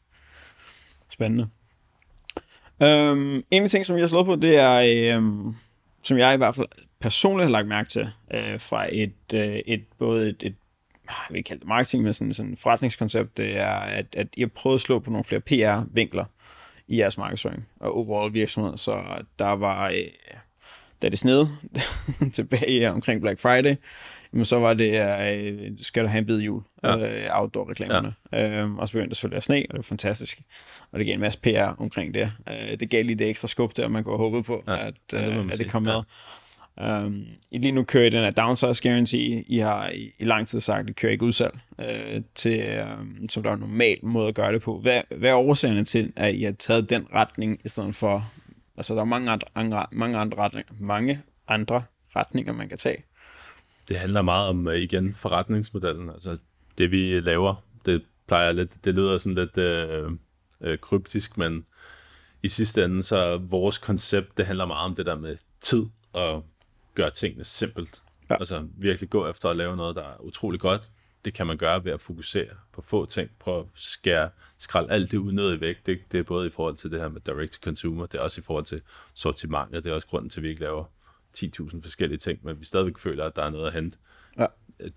[1.09, 1.49] Spændende.
[2.79, 5.57] Um, en af de ting, som jeg har slået på, det er, um,
[6.03, 6.67] som jeg i hvert fald
[6.99, 10.55] personligt har lagt mærke til, øh, fra et, øh, et både et, et
[11.07, 14.05] ah, jeg vil ikke kalde det marketing, men sådan, sådan et forretningskoncept, det er, at,
[14.13, 16.25] at I har prøvet at slå på nogle flere PR-vinkler
[16.87, 18.77] i jeres markedsføring og overall virksomhed.
[18.77, 19.03] Så
[19.39, 19.95] der var, øh,
[21.01, 21.47] da det sned
[22.33, 23.75] tilbage omkring Black Friday,
[24.33, 26.97] jamen så var det, øh, skal du have en bid jul, Ja.
[26.97, 27.25] ja.
[27.25, 28.13] øh, outdoor-reklamerne.
[28.31, 28.61] Ja.
[28.61, 30.41] Øhm, og så begyndte det selvfølgelig at sne, og det var fantastisk.
[30.91, 32.31] Og det gav en masse PR omkring det.
[32.49, 34.87] Øh, det gav lige det ekstra skub der, man kunne have håbet på, Ja, ja.
[34.87, 35.93] at, ja, det øh, at det kom Ja.
[35.93, 36.03] med.
[37.05, 39.43] Um, I lige nu kører I den her downsize guarantee.
[39.47, 43.29] I har i, i lang tid sagt, at I kører ikke udsalg, øh, til, um,
[43.29, 44.79] som der er en normal måde at gøre det på.
[44.79, 48.31] Hvad, hvad er årsagerne til, at I har taget den retning, i stedet for...
[48.77, 51.81] Altså, der er mange andre, andre, mange andre, retninger, mange andre
[52.15, 53.03] retninger, man kan tage.
[53.87, 56.09] Det handler meget om, øh, igen, forretningsmodellen.
[56.09, 56.37] Altså,
[56.77, 60.11] det vi laver, det plejer lidt, det lyder sådan lidt øh,
[60.61, 61.65] øh, kryptisk, men
[62.43, 66.45] i sidste ende, så vores koncept, det handler meget om det der med tid og
[66.95, 68.01] gøre tingene simpelt.
[68.29, 68.35] Ja.
[68.39, 70.89] Altså virkelig gå efter at lave noget, der er utrolig godt.
[71.25, 73.29] Det kan man gøre ved at fokusere på få ting.
[73.39, 75.85] Prøve at skære, skralde alt det unødige væk.
[75.85, 78.21] Det, det er både i forhold til det her med direct to consumer, det er
[78.21, 78.81] også i forhold til
[79.13, 79.83] sortimentet.
[79.83, 80.85] Det er også grunden til, at vi ikke laver
[81.37, 83.97] 10.000 forskellige ting, men vi stadigvæk føler, at der er noget at hente.
[84.39, 84.45] Ja.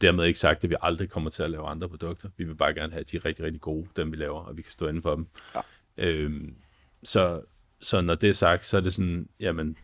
[0.00, 2.28] Dermed ikke sagt, at vi aldrig kommer til at lave andre produkter.
[2.36, 4.72] Vi vil bare gerne have de rigtig, rigtig gode, dem vi laver, og vi kan
[4.72, 5.26] stå inden for dem.
[5.54, 5.60] Ja.
[5.96, 6.54] Øhm,
[7.02, 7.42] så,
[7.80, 9.76] så når det er sagt, så er det sådan, jamen,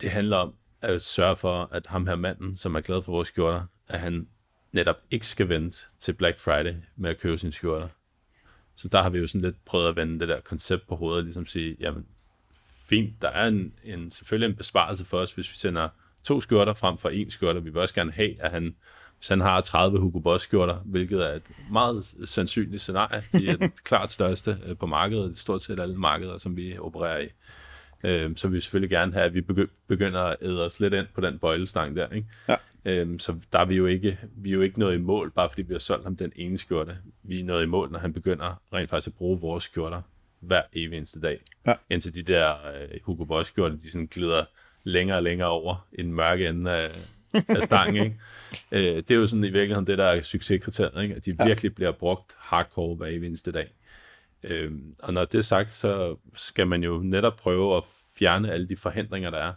[0.00, 3.28] det handler om at sørge for, at ham her manden, som er glad for vores
[3.28, 4.28] skjorter, at han
[4.72, 7.88] netop ikke skal vente til Black Friday med at købe sine skjorter.
[8.76, 11.24] Så der har vi jo sådan lidt prøvet at vende det der koncept på hovedet,
[11.24, 12.06] ligesom sige, jamen,
[12.90, 15.88] fint, der er en, en, selvfølgelig en besparelse for os, hvis vi sender
[16.24, 17.64] to skjorter frem for en skjorte.
[17.64, 18.74] Vi vil også gerne have, at han,
[19.18, 23.56] hvis han har 30 Hugo Boss skjorter, hvilket er et meget sandsynligt scenarie, de er
[23.56, 27.28] den klart største øh, på markedet, stort set alle markeder, som vi opererer i.
[28.04, 30.94] Øh, så vil vi selvfølgelig gerne have, at vi begy- begynder at æde os lidt
[30.94, 32.08] ind på den bøjlestang der.
[32.08, 32.28] Ikke?
[32.48, 32.56] Ja.
[32.84, 35.48] Øhm, så der er vi jo ikke, vi er jo ikke nået i mål, bare
[35.48, 36.96] fordi vi har solgt ham den ene skjorte.
[37.22, 40.02] Vi er nået i mål, når han begynder rent faktisk at bruge vores skjorter
[40.40, 41.40] hver evig eneste dag.
[41.66, 41.74] Ja.
[41.90, 44.44] Indtil de der øh, Hugo Boss skjorte, de sådan glider
[44.84, 46.90] længere og længere over i den mørke ende af,
[47.32, 48.04] af stangen.
[48.04, 48.16] Ikke?
[48.72, 51.14] Øh, det er jo sådan i virkeligheden det, der er succeskriteriet, ikke?
[51.14, 51.44] at de Ja.
[51.46, 53.74] virkelig bliver brugt hardcore hver evig eneste dag.
[54.42, 57.84] Øhm, og når det er sagt, så skal man jo netop prøve at
[58.18, 59.52] fjerne alle de forhindringer, der er.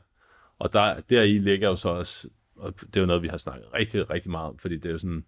[0.60, 3.66] Og der, deri ligger jo så også, og det er jo noget, vi har snakket
[3.74, 5.26] rigtig, rigtig meget om, fordi det er jo sådan,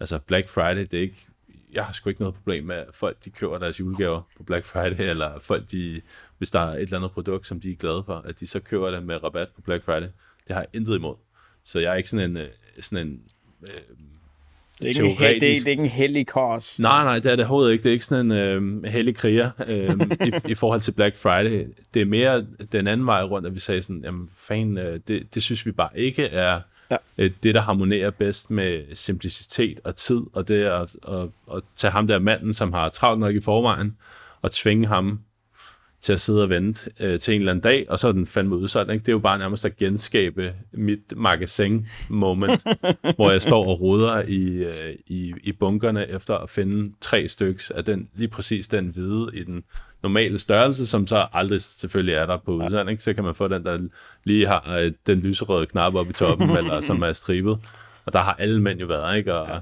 [0.00, 1.26] altså Black Friday, det er ikke,
[1.72, 4.64] jeg har sgu ikke noget problem med, at folk de køber deres julegaver på Black
[4.64, 6.00] Friday, eller folk de,
[6.38, 8.60] hvis der er et eller andet produkt, som de er glade for, at de så
[8.60, 10.08] køber det med rabat på Black Friday.
[10.48, 11.14] Det har jeg intet imod.
[11.64, 12.48] Så jeg er ikke sådan en, øh,
[12.80, 13.20] sådan en
[13.62, 13.68] øh,
[14.80, 16.78] det er, ikke en, he- det, er, det er ikke en hellig kors.
[16.78, 17.82] Nej, nej, det er det overhovedet ikke.
[17.82, 19.96] Det er ikke sådan en øh, hellig kriger øh,
[20.26, 21.66] i, i forhold til Black Friday.
[21.94, 25.34] Det er mere den anden vej rundt, at vi sagde sådan, jamen fan, øh, det,
[25.34, 26.60] det synes vi bare ikke er
[26.90, 26.96] ja.
[27.18, 31.90] øh, det, der harmonerer bedst med simplicitet og tid, og det at, at, at tage
[31.90, 33.96] ham der manden, som har travlt nok i forvejen,
[34.42, 35.20] og tvinge ham
[36.00, 38.26] til at sidde og vente øh, til en eller anden dag, og så er den
[38.26, 38.92] fandme udsolgt.
[38.92, 39.02] Ikke?
[39.02, 42.66] Det er jo bare nærmest at genskabe mit magasin-moment,
[43.16, 47.72] hvor jeg står og ruder i, øh, i, i bunkerne efter at finde tre stykker
[47.74, 49.64] af den, lige præcis den hvide i den
[50.02, 52.90] normale størrelse, som så aldrig selvfølgelig er der på udsalg.
[52.90, 53.02] Ikke?
[53.02, 53.78] Så kan man få den, der
[54.24, 57.58] lige har øh, den lyserøde knap op i toppen, eller som er stribet.
[58.06, 59.34] Og der har alle mænd jo været, ikke?
[59.34, 59.58] Og, ja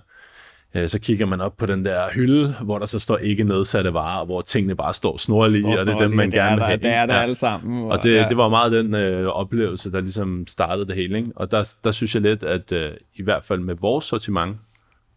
[0.75, 3.95] Øh, så kigger man op på den der hylde, hvor der så står ikke nedsatte
[3.95, 6.77] varer, hvor tingene bare står snorlige, står og det er dem, man gerne vil have.
[6.77, 7.21] Det er det ja.
[7.21, 7.83] alle sammen.
[7.83, 8.29] Og, og det, ja.
[8.29, 11.19] det var meget den øh, oplevelse, der ligesom startede det hele.
[11.19, 11.31] Ikke?
[11.37, 14.57] Og der, der synes jeg lidt, at øh, i hvert fald med vores sortiment,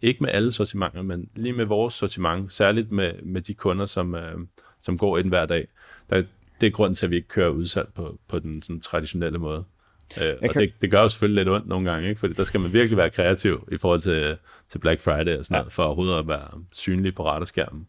[0.01, 4.15] ikke med alle sortimenter, men lige med vores sortiment, særligt med, med de kunder, som,
[4.15, 4.39] øh,
[4.81, 5.67] som går ind hver dag,
[6.09, 6.23] der,
[6.61, 9.63] det er grunden til, at vi ikke kører udsalg på, på den sådan, traditionelle måde.
[10.21, 10.61] Øh, og kan...
[10.61, 12.19] det, det gør jo selvfølgelig lidt ondt nogle gange, ikke?
[12.19, 14.37] fordi der skal man virkelig være kreativ i forhold til,
[14.69, 15.59] til Black Friday og sådan ja.
[15.59, 17.87] noget, for overhovedet at være synlig på radarskærmen.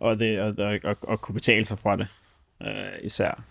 [0.00, 2.06] Og, det, og, og, og, og kunne betale sig fra det,
[2.62, 3.42] øh, især.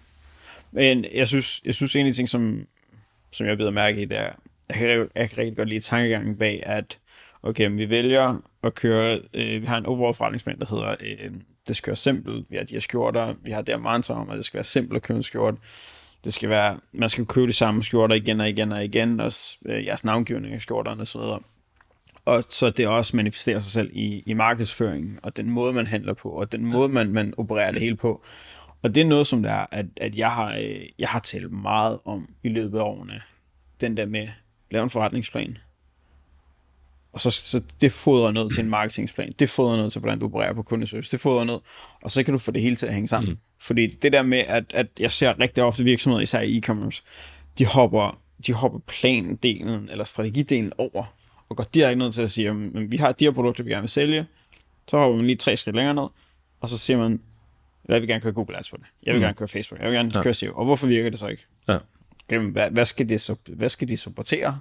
[0.72, 2.68] Men jeg synes, jeg synes en af de ting, som,
[3.32, 4.32] som jeg bliver mærke i, det er,
[4.70, 6.97] jeg kan, jeg kan rigtig godt lide tankegangen bag, at
[7.43, 11.32] okay, vi vælger at køre, øh, vi har en overall forretningsplan, der hedder, øh,
[11.68, 14.38] det skal være simpelt, vi har de her skjorter, vi har der mantra om, at
[14.38, 15.57] det skal være simpelt at købe en skjorte,
[16.24, 19.32] det skal være, man skal købe de samme skjorter igen og igen og igen, og
[19.65, 21.39] øh, jeres navngivning af skjorterne og så videre.
[22.26, 26.13] Og så det også manifesterer sig selv i, i markedsføringen, og den måde, man handler
[26.13, 28.24] på, og den måde, man, man opererer det hele på.
[28.82, 31.51] Og det er noget, som det er, at, at jeg, har, øh, jeg har talt
[31.51, 33.22] meget om i løbet af årene.
[33.82, 34.28] Den der med,
[34.72, 35.57] lave en forretningsplan,
[37.18, 39.34] og så, så det fodrer noget til en marketingsplan.
[39.39, 41.11] Det fodrer noget til, hvordan du opererer på kundeservice.
[41.11, 41.61] Det fodrer noget,
[42.01, 43.32] og så kan du få det hele til at hænge sammen.
[43.32, 43.38] Mm.
[43.59, 47.03] Fordi det der med, at, at jeg ser rigtig ofte virksomheder, især i e-commerce,
[47.57, 51.13] de hopper, de hopper plandelen eller strategidelen over,
[51.49, 53.82] og går direkte ned til at sige, at vi har de her produkter, vi gerne
[53.82, 54.26] vil sælge,
[54.88, 56.07] så hopper man lige tre skridt længere ned,
[56.61, 57.20] og så siger man,
[57.88, 58.86] jeg vil gerne køre Google Ads på det.
[59.03, 59.24] Jeg vil mm.
[59.24, 59.82] gerne køre Facebook.
[59.82, 60.22] Jeg vil gerne ja.
[60.22, 60.53] køre SEO.
[60.55, 61.45] Og hvorfor virker det så ikke?
[61.68, 61.78] Ja.
[62.32, 64.59] Jamen, hvad, hvad, skal det, hvad skal de supportere?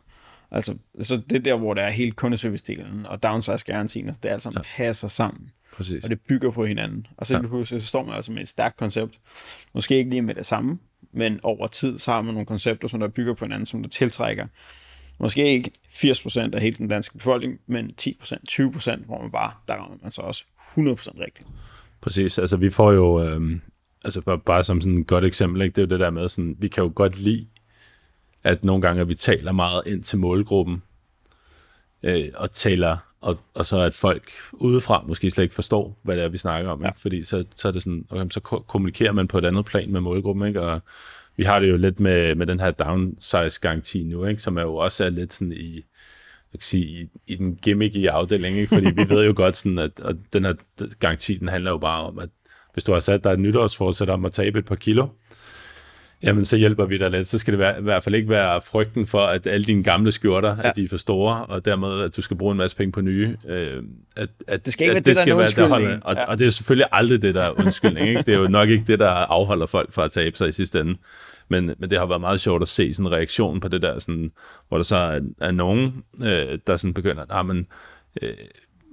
[0.51, 4.61] Altså, så det der, hvor der er helt kundeservice-delen og downsize-garantien, det altså ja.
[4.77, 5.51] passer sammen.
[5.73, 6.05] Præcis.
[6.05, 7.07] Og det bygger på hinanden.
[7.17, 7.65] Og så, ja.
[7.65, 9.21] så står man altså med et stærkt koncept.
[9.75, 10.79] Måske ikke lige med det samme,
[11.13, 13.89] men over tid, så har man nogle koncepter, som der bygger på hinanden, som der
[13.89, 14.47] tiltrækker
[15.19, 19.75] måske ikke 80% af hele den danske befolkning, men 10%, 20%, hvor man bare, der
[19.75, 20.45] rammer man så også
[20.77, 21.49] 100% rigtigt.
[22.01, 23.61] Præcis, altså vi får jo, øh,
[24.05, 25.77] altså bare, bare som sådan et godt eksempel, ikke?
[25.77, 27.47] det er jo det der med, sådan, vi kan jo godt lide
[28.47, 30.83] at nogle gange at vi taler meget ind til målgruppen,
[32.03, 36.25] øh, og taler, og, og så at folk udefra måske slet ikke forstår, hvad det
[36.25, 36.83] er, vi snakker om.
[36.83, 36.89] Ja.
[36.89, 37.01] Ikke?
[37.01, 40.01] Fordi så, så er det sådan, okay, så kommunikerer man på et andet plan med
[40.01, 40.63] målgruppen, ikke?
[40.63, 40.81] og
[41.37, 44.43] vi har det jo lidt med, med den her downsize-garanti nu, ikke?
[44.43, 45.75] som er jo også er lidt sådan i,
[46.53, 48.75] jeg kan sige, i, i den gimmicky afdeling, ikke?
[48.75, 50.55] fordi vi ved jo godt, sådan, at, at den her
[50.99, 52.29] garanti, den handler jo bare om, at
[52.73, 55.07] hvis du har sat dig et nytårsforsæt om at tabe et par kilo,
[56.23, 57.29] Jamen, så hjælper vi dig lidt.
[57.29, 60.13] Så skal det være, i hvert fald ikke være frygten for, at alle dine gamle
[60.13, 60.69] skjorter, ja.
[60.69, 63.01] at de er for store, og dermed, at du skal bruge en masse penge på
[63.01, 63.37] nye.
[63.49, 63.83] Øh,
[64.17, 66.25] at, at, det skal ikke at være det, det, der er der holder, og, ja.
[66.25, 68.09] og det er selvfølgelig aldrig det, der er undskyldning.
[68.09, 68.23] ikke?
[68.23, 70.81] Det er jo nok ikke det, der afholder folk fra at tabe sig i sidste
[70.81, 70.97] ende.
[71.49, 73.99] Men, men det har været meget sjovt at se sådan en reaktion på det der,
[73.99, 74.33] sådan,
[74.69, 77.67] hvor der så er, er nogen, øh, der sådan begynder, at ah, men,
[78.23, 78.31] øh,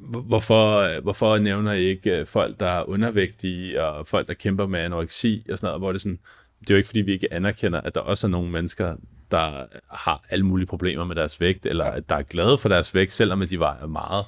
[0.04, 4.80] hvorfor, hvorfor nævner I ikke øh, folk, der er undervægtige, og folk, der kæmper med
[4.80, 6.20] anoreksi, og sådan noget, hvor det sådan,
[6.64, 8.96] det er jo ikke, fordi vi ikke anerkender, at der også er nogle mennesker,
[9.32, 12.96] der har alle mulige problemer med deres vægt, eller at der er glade for deres
[12.96, 14.26] vægt, selvom de vejer meget.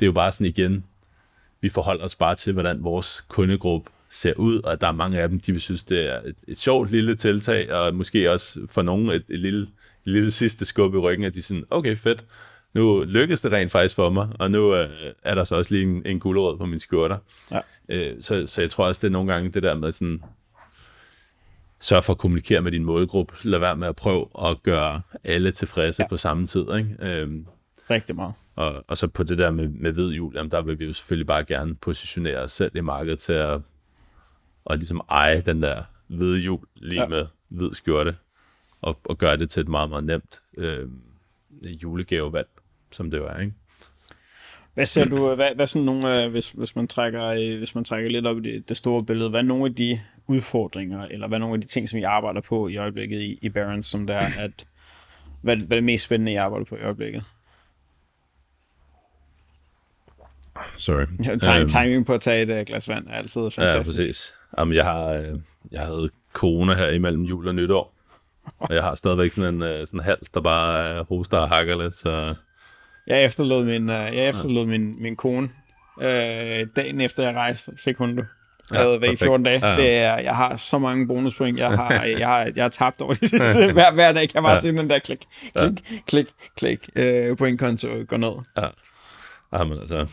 [0.00, 0.84] Det er jo bare sådan igen,
[1.60, 5.20] vi forholder os bare til, hvordan vores kundegruppe ser ud, og at der er mange
[5.20, 8.60] af dem, de vil synes, det er et, et sjovt lille tiltag, og måske også
[8.70, 9.68] for nogen et, et, lille, et
[10.04, 12.24] lille sidste skub i ryggen, at de sådan, okay fedt,
[12.74, 14.88] nu lykkedes det rent faktisk for mig, og nu øh,
[15.22, 17.18] er der så også lige en, en guldrød på min skjorter.
[17.50, 17.60] Ja.
[17.88, 20.22] Øh, så, så jeg tror også, det er nogle gange det der med sådan,
[21.80, 23.34] sørg for at kommunikere med din målgruppe.
[23.44, 26.08] Lad være med at prøve at gøre alle tilfredse ja.
[26.08, 26.60] på samme tid.
[26.60, 26.96] Ikke?
[26.98, 27.46] Øhm,
[27.90, 28.32] Rigtig meget.
[28.56, 30.92] Og, og så på det der med, med hvid jul, jamen der vil vi jo
[30.92, 33.60] selvfølgelig bare gerne positionere os selv i markedet til at,
[34.70, 37.08] at ligesom eje den der hvide jul lige ja.
[37.08, 38.16] med hvid skjorte,
[38.82, 40.88] og, og gøre det til et meget, meget nemt øh,
[41.82, 42.48] julegavevalg,
[42.90, 43.54] som det var, ikke?
[44.76, 48.26] Hvad ser du, hvad, hvad sådan nogle, hvis, hvis, man trækker, hvis man trækker lidt
[48.26, 51.40] op i det, det store billede, hvad er nogle af de udfordringer, eller hvad er
[51.40, 54.14] nogle af de ting, som I arbejder på i øjeblikket i, i Barons, som der
[54.14, 54.66] er, at
[55.42, 57.24] hvad, hvad er det mest spændende, jeg arbejder på i øjeblikket?
[60.76, 61.06] Sorry.
[61.24, 63.98] Ja, time, Øhm, timing på at tage et uh, glas vand er altid Ja, fantastisk.
[63.98, 64.34] præcis.
[64.58, 65.38] Jamen, jeg har, øh,
[65.70, 67.94] jeg havde corona her imellem jul og nytår.
[68.58, 71.82] Og jeg har stadigvæk sådan en øh, sådan hals, der bare øh, hoster og hakker
[71.82, 72.34] lidt, så...
[73.06, 75.48] Jeg efterlod min, uh, jeg efterlod min, min kone
[75.96, 76.02] uh,
[76.76, 78.26] dagen efter jeg rejste, fik hun det.
[78.70, 79.22] Jeg Ja, havde været i perfekt.
[79.28, 79.66] 14 dage.
[79.66, 79.76] Ja, ja.
[79.76, 81.58] Det er, jeg har så mange bonuspoint.
[81.58, 83.72] Jeg har, jeg har, jeg har tabt over de sidste.
[83.72, 84.60] hver, hver dag kan jeg bare Ja.
[84.60, 85.24] se den der klik,
[85.56, 85.72] klik,
[86.06, 86.26] klik,
[86.56, 86.88] klik.
[87.30, 88.32] Uh, pointkonto går ned.
[88.56, 88.66] Ja.
[89.58, 90.06] Jamen, altså...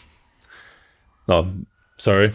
[1.27, 1.45] Nå,
[1.97, 2.29] sorry.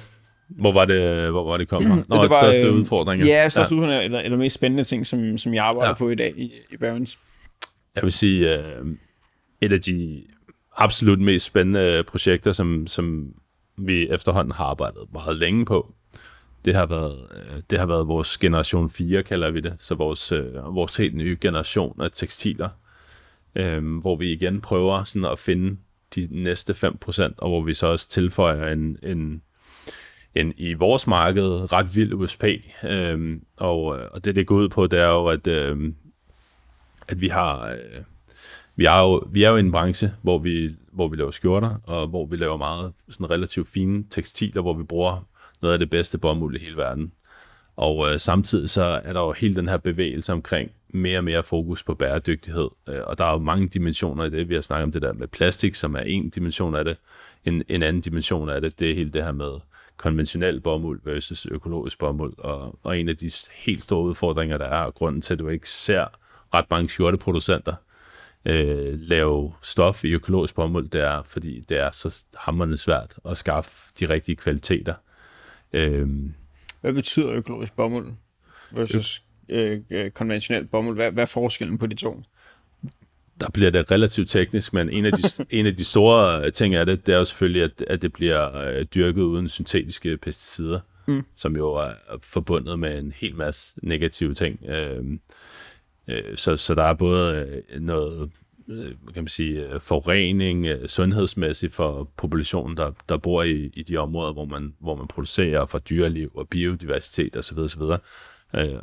[0.48, 1.96] Hvor var det, hvor var det kom fra?
[2.16, 3.22] Nå, det, var, største øh, udfordring.
[3.22, 3.80] Ja, største ja.
[3.80, 5.90] udfordring, eller, eller mest spændende ting, som, som jeg arbejder Ja.
[5.90, 5.94] ja.
[5.98, 7.18] på i dag i, i Barons.
[7.94, 8.86] Jeg vil sige, øh,
[9.60, 10.22] et af de
[10.78, 13.34] absolut mest spændende øh, projekter, som, som
[13.76, 15.94] vi efterhånden har arbejdet meget længe på,
[16.64, 20.32] det har været, øh, det har været vores generation 4, kalder vi det, så vores,
[20.32, 22.68] øh, vores helt nye generation af tekstiler,
[23.54, 25.76] øh, hvor vi igen prøver sådan at finde
[26.14, 29.42] de næste 5%, og hvor vi så også tilføjer en, en,
[30.34, 32.44] en i vores marked ret vild USP.
[32.84, 35.92] Øh, og, øh, og det, det går ud på, det er jo, at, øh,
[37.08, 37.68] at vi har...
[37.68, 38.02] Øh,
[38.78, 41.76] vi er, jo, vi er jo i en branche, hvor vi, hvor vi laver skjorter,
[41.84, 45.28] og hvor vi laver meget sådan relativt fine tekstiler, hvor vi bruger
[45.62, 47.12] noget af det bedste bomuld i hele verden.
[47.76, 51.42] Og øh, samtidig så er der jo hele den her bevægelse omkring mere og mere
[51.42, 52.68] fokus på bæredygtighed.
[52.88, 54.48] Øh, og der er jo mange dimensioner i det.
[54.48, 56.96] Vi har snakket om det der med plastik, som er en dimension af det.
[57.44, 59.50] En, en anden dimension af det, det er hele det her med
[59.96, 62.34] konventionel bomuld versus økologisk bomuld.
[62.38, 65.48] Og, og en af de helt store udfordringer, der er, og grunden til, at du
[65.48, 66.04] ikke ser
[66.54, 67.74] ret mange skjorteproducenter
[68.44, 73.36] øh, lave stof i økologisk bomuld, det er, fordi det er så hammerende svært at
[73.36, 74.94] skaffe de rigtige kvaliteter.
[75.72, 76.08] Øh,
[76.80, 78.12] Hvad betyder økologisk bomuld
[78.70, 80.96] versus øh, øh, konventionel bomuld?
[80.96, 82.22] Hvad, hvad er forskellen på de to?
[83.40, 85.22] der bliver det relativt teknisk, men en af de,
[85.58, 88.56] en af de store ting af det, det er jo selvfølgelig, at, at det bliver
[88.56, 91.22] øh, dyrket uden syntetiske pesticider, mm.
[91.34, 94.64] som jo er forbundet med en hel masse negative ting.
[94.68, 95.04] Øh,
[96.08, 98.30] Øh, så, så der er både øh, noget
[98.68, 104.32] øh, kan man sige, forurening sundhedsmæssigt for populationen, der, der bor i, i de områder,
[104.32, 107.58] hvor man, hvor man producerer for dyreliv og biodiversitet osv.
[107.58, 107.82] osv.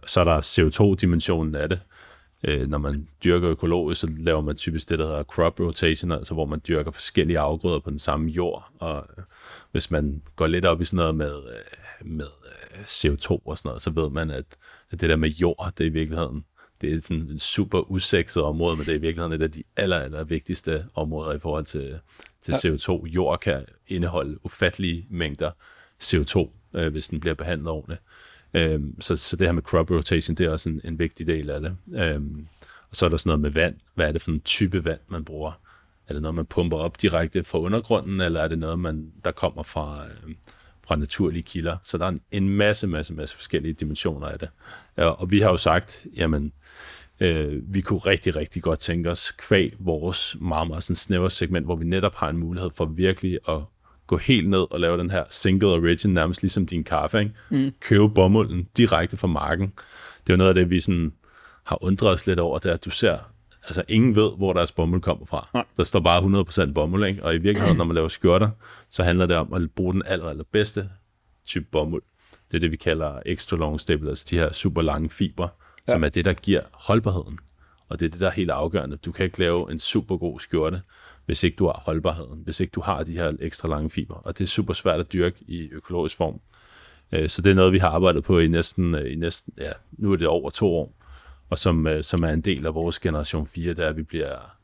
[0.08, 1.80] Så er der CO2-dimensionen af det.
[2.70, 6.46] Når man dyrker økologisk, så laver man typisk det, der hedder crop rotation, altså hvor
[6.46, 8.72] man dyrker forskellige afgrøder på den samme jord.
[8.80, 9.08] Og
[9.72, 11.34] hvis man går lidt op i sådan noget med,
[12.02, 12.28] med
[12.78, 14.46] CO2 og sådan noget, så ved man, at,
[14.92, 16.46] at det der med jord, det er i virkeligheden
[16.86, 19.64] det er sådan et super usekset område, men det er i virkeligheden et af de
[19.78, 22.00] aller, aller vigtigste områder i forhold til,
[22.42, 22.70] til ja.
[22.70, 23.06] CO2.
[23.08, 25.52] Jord kan indeholde ufattelige mængder
[26.04, 28.02] CO2, øh, hvis den bliver behandlet ordentligt.
[28.54, 31.50] Øhm, så, så det her med crop rotation, det er også en, en vigtig del
[31.50, 31.76] af det.
[31.96, 32.48] Øhm,
[32.90, 33.76] og så er der sådan noget med vand.
[33.96, 35.60] Hvad er det for en type vand, man bruger?
[36.08, 39.32] Er det noget, man pumper op direkte fra undergrunden, eller er det noget, man, der
[39.32, 40.36] kommer fra, øh,
[40.88, 41.78] fra naturlige kilder?
[41.84, 44.50] Så der er en, en masse, masse, masse forskellige dimensioner af det.
[44.96, 46.52] Og vi har jo sagt, jamen,
[47.20, 51.66] øh, vi kunne rigtig, rigtig godt tænke os kvæg vores meget, meget sådan snævre segment,
[51.66, 53.62] hvor vi netop har en mulighed for virkelig at
[54.08, 57.32] gå helt ned og lave den her single origin, nærmest ligesom din kaffe, ikke?
[57.50, 57.72] Mm.
[57.80, 59.68] købe bomulden direkte fra marken.
[60.24, 61.14] Det er jo noget af det, vi sådan
[61.64, 63.18] har undret os lidt over, det er, at du ser,
[63.68, 65.48] altså ingen ved, hvor deres bomuld kommer fra.
[65.54, 65.66] Nej.
[65.78, 67.24] Der står bare 100% bomuld, ikke?
[67.24, 68.50] og i virkeligheden, når man laver skjorter,
[68.90, 70.90] så handler det om at bruge den aller, allerbedste
[71.46, 72.04] type bomuld.
[72.52, 75.48] Det er det, vi kalder extra long staple, altså de her super lange fiber,
[75.88, 75.94] ja.
[75.94, 77.40] som er det, der giver holdbarheden.
[77.90, 78.98] Og det er det, der er helt afgørende.
[78.98, 80.82] Du kan ikke lave en super god skjorte,
[81.26, 84.16] hvis ikke du har holdbarheden, hvis ikke du har de her ekstra lange fiber.
[84.16, 86.40] Og det er super svært at dyrke i økologisk form.
[87.12, 89.72] Øh, Så det er noget, vi har arbejdet på i næsten, øh, i næsten ja,
[89.92, 90.94] nu er det over to år,
[91.50, 94.56] og som, øh, som er en del af vores generation 4, der vi bliver,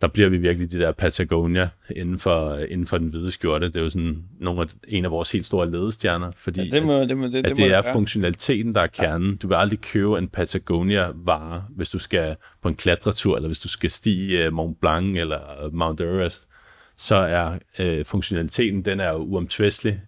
[0.00, 3.68] der bliver vi virkelig de der Patagonia inden for, øh, inden for den hvide skjorte.
[3.68, 6.82] Det er jo sådan nogle af, en af vores helt store ledestjerner, fordi Ja, det
[6.86, 7.92] må, det må, det, at det, det er være.
[7.92, 9.36] funktionaliteten, der er kernen.
[9.36, 13.68] Du vil aldrig købe en Patagonia-vare, hvis du skal på en klatretur, eller hvis du
[13.68, 16.48] skal stige uh, Mont Blanc eller Mount Everest.
[16.96, 20.00] Så er uh, funktionaliteten, den er jo uomtvistelig.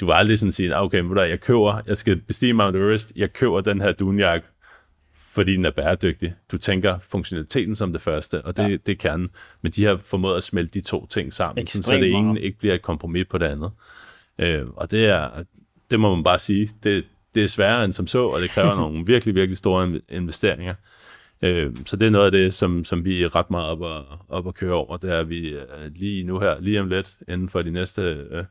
[0.00, 3.12] Du vil aldrig sådan sige, "Ah, okay, men jeg køber, jeg skal bestige Mount Everest,
[3.16, 4.46] jeg køber den her dunjakke,
[5.36, 6.34] fordi den er bæredygtig.
[6.52, 8.68] Du tænker funktionaliteten som det første, og det, ja.
[8.68, 9.28] det er kernen.
[9.62, 12.42] Men de har formået at smelte de to ting sammen, sådan, så det ene meget.
[12.42, 13.70] ikke bliver et kompromis på det andet.
[14.38, 15.30] Øh, og det er,
[15.90, 18.74] det må man bare sige, det, det er sværere end som så, og det kræver
[18.82, 20.74] nogle virkelig, virkelig store in- investeringer.
[21.42, 24.18] Øh, så det er noget af det, som, som vi er ret meget op at,
[24.28, 25.64] op at køre over, det er, vi øh,
[25.96, 28.44] lige nu her, lige om lidt, inden for de næste, øh,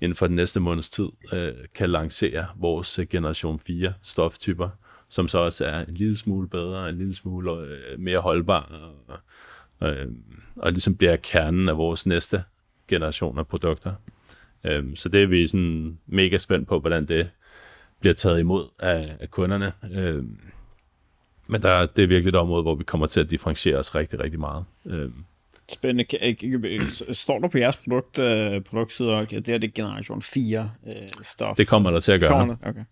[0.00, 4.68] inden for den næste måneds tid, øh, kan lancere vores generation 4 stoftyper,
[5.14, 8.72] som så også er en lille smule bedre, en lille smule øh, mere holdbar,
[9.78, 10.08] og, øh,
[10.56, 12.44] og ligesom bliver kernen af vores næste
[12.88, 13.94] generation af produkter.
[14.64, 17.30] Øh, så det er vi sådan mega spændt på, hvordan det
[18.00, 19.72] bliver taget imod af, af kunderne.
[19.92, 20.24] Øh,
[21.48, 24.20] men der, det er virkelig et område, hvor vi kommer til at differentiere os rigtig,
[24.20, 24.64] rigtig meget.
[24.86, 25.10] Øh,
[25.72, 27.14] Spændende.
[27.14, 31.56] Står der på jeres produkt, øh, produktside, okay, det er det generation 4 øh, stof?
[31.56, 32.68] det kommer der til at gøre, Kommer det?
[32.68, 32.84] Okay.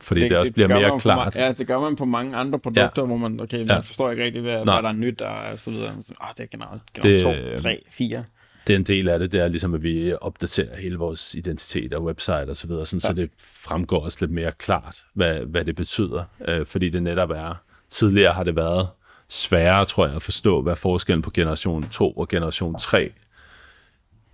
[0.00, 1.36] Fordi det, det også bliver man mere klart.
[1.36, 3.06] Ja, det gør man på mange andre produkter, ja.
[3.06, 3.78] hvor man, okay, man Ja.
[3.80, 4.74] forstår ikke rigtig, hvad, Nej.
[4.74, 5.92] hvad der er nyt, og så videre.
[6.02, 8.24] Så, ah, det er generelt, generelt Det, 2, 3, 4.
[8.66, 11.94] det er en del af det, det er ligesom, at vi opdaterer hele vores identitet
[11.94, 13.08] og website og så videre, sådan, ja.
[13.08, 16.24] så det fremgår også lidt mere klart, hvad, hvad det betyder.
[16.48, 17.54] Øh, fordi det netop er,
[17.88, 18.88] tidligere har det været
[19.28, 23.12] sværere, tror jeg, at forstå, hvad forskellen på generation 2 og generation 3.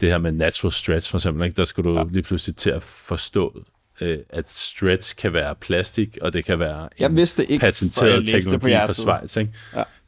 [0.01, 1.57] Det her med natural stretch for eksempel, ikke?
[1.57, 2.05] der skal du ja.
[2.11, 3.63] lige pludselig til at forstå,
[4.01, 8.27] øh, at stretch kan være plastik, og det kan være Jeg en vidste ikke, patenteret
[8.27, 8.89] teknologi fra.
[8.89, 9.37] Schweiz.
[9.37, 9.53] Ikke?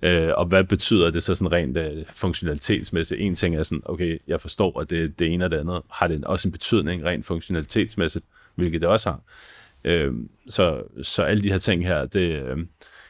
[0.03, 0.28] Ja.
[0.28, 3.20] Øh, og hvad betyder det så sådan rent øh, funktionalitetsmæssigt?
[3.20, 5.82] En ting er sådan, okay, jeg forstår, at det det ene og det andet.
[5.91, 8.24] Har det også en betydning rent funktionalitetsmæssigt,
[8.55, 9.20] hvilket det også har.
[9.84, 10.12] Øh,
[10.49, 12.59] så, så alle de her ting her, det, øh,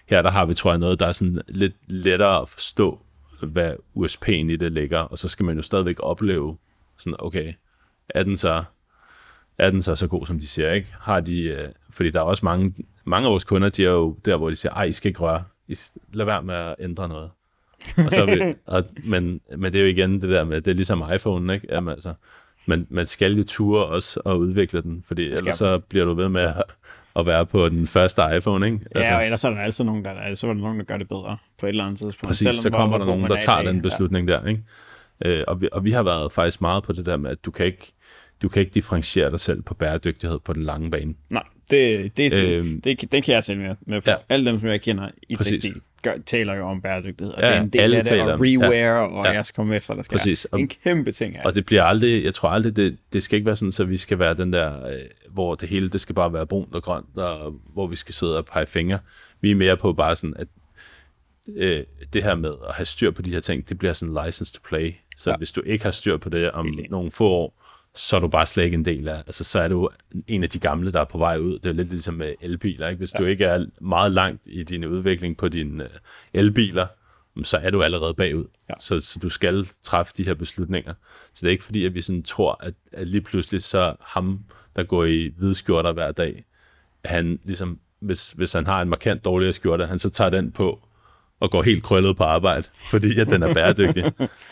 [0.06, 3.00] her der har vi, tror jeg, noget, der er sådan lidt lettere at forstå,
[3.42, 6.56] hvad USP'en i det ligger, og så skal man jo stadigvæk opleve,
[6.98, 7.52] sådan, okay,
[8.08, 8.64] er den så
[9.58, 10.94] er den så så god, som de siger, ikke?
[11.00, 14.16] Har de, øh, fordi der er også mange, mange af vores kunder, de er jo
[14.24, 15.76] der, hvor de siger, ej, I skal ikke røre, I,
[16.12, 17.30] lad være med at ændre noget.
[17.96, 20.74] Og så vi, og, men, men det er jo igen det der med, det er
[20.74, 21.66] ligesom iPhone, ikke?
[21.70, 22.14] Jamen, altså,
[22.66, 25.54] men man skal jo ture også og udvikle den, fordi ellers man.
[25.54, 26.62] så bliver du ved med at,
[27.16, 28.78] at være på den første iPhone, ikke?
[28.94, 30.96] Altså, ja, og ellers er der altid nogen, der, så er der nogen, der gør
[30.96, 32.28] det bedre på et eller andet tidspunkt.
[32.28, 34.62] Præcis, selvom så kommer der nogen, man der er tager den beslutning der, ikke?
[35.24, 37.50] Øh, og, vi, og vi har været faktisk meget på det der med, at du
[37.50, 37.92] kan ikke,
[38.42, 41.14] du kan ikke differentiere dig selv på bæredygtighed på den lange bane.
[41.30, 44.10] Nej, det, det, det, Øhm, det, det, det kan jeg tælle med, med på.
[44.10, 44.16] ja.
[44.28, 45.52] Alle dem, som jeg kender i Præcis.
[45.60, 47.34] tekstil, gør, taler jo om bæredygtighed.
[47.34, 49.06] Og Ja, det er en del alle af det, taler og reware, ja.
[49.06, 49.30] og Ja.
[49.30, 50.46] jeg skal komme efter, der skal Præcis.
[50.58, 53.46] en kæmpe ting af Og det bliver aldrig, jeg tror aldrig, det, det skal ikke
[53.46, 54.98] være sådan, så vi skal være den der, øh,
[55.30, 58.38] hvor det hele, det skal bare være brunt og grønt, og hvor vi skal sidde
[58.38, 58.98] og pege fingre.
[59.40, 60.48] Vi er mere på bare sådan, at
[61.56, 64.52] øh, det her med at have styr på de her ting, det bliver sådan license
[64.52, 64.92] to play.
[65.16, 65.36] Så ja.
[65.36, 66.86] Hvis du ikke har styr på det om enig.
[66.90, 67.62] nogle få år,
[67.96, 69.88] så er du bare slet ikke en del af, altså så er du
[70.26, 71.58] en af de gamle, der er på vej ud.
[71.58, 72.98] Det er lidt ligesom med elbiler, ikke?
[72.98, 73.18] Hvis ja.
[73.18, 75.90] du ikke er meget langt i din udvikling på dine øh,
[76.34, 76.86] elbiler,
[77.42, 78.44] så er du allerede bagud.
[78.68, 78.74] Ja.
[78.80, 80.94] Så, så du skal træffe de her beslutninger.
[81.34, 84.44] Så det er ikke fordi, at vi sådan tror, at, at lige pludselig så ham,
[84.76, 86.44] der går i hvide skjorter hver dag,
[87.04, 90.85] han ligesom, hvis, hvis han har en markant dårligere skjorte, han så tager den på
[91.46, 94.04] og går helt krøllet på arbejde, fordi at den er bæredygtig.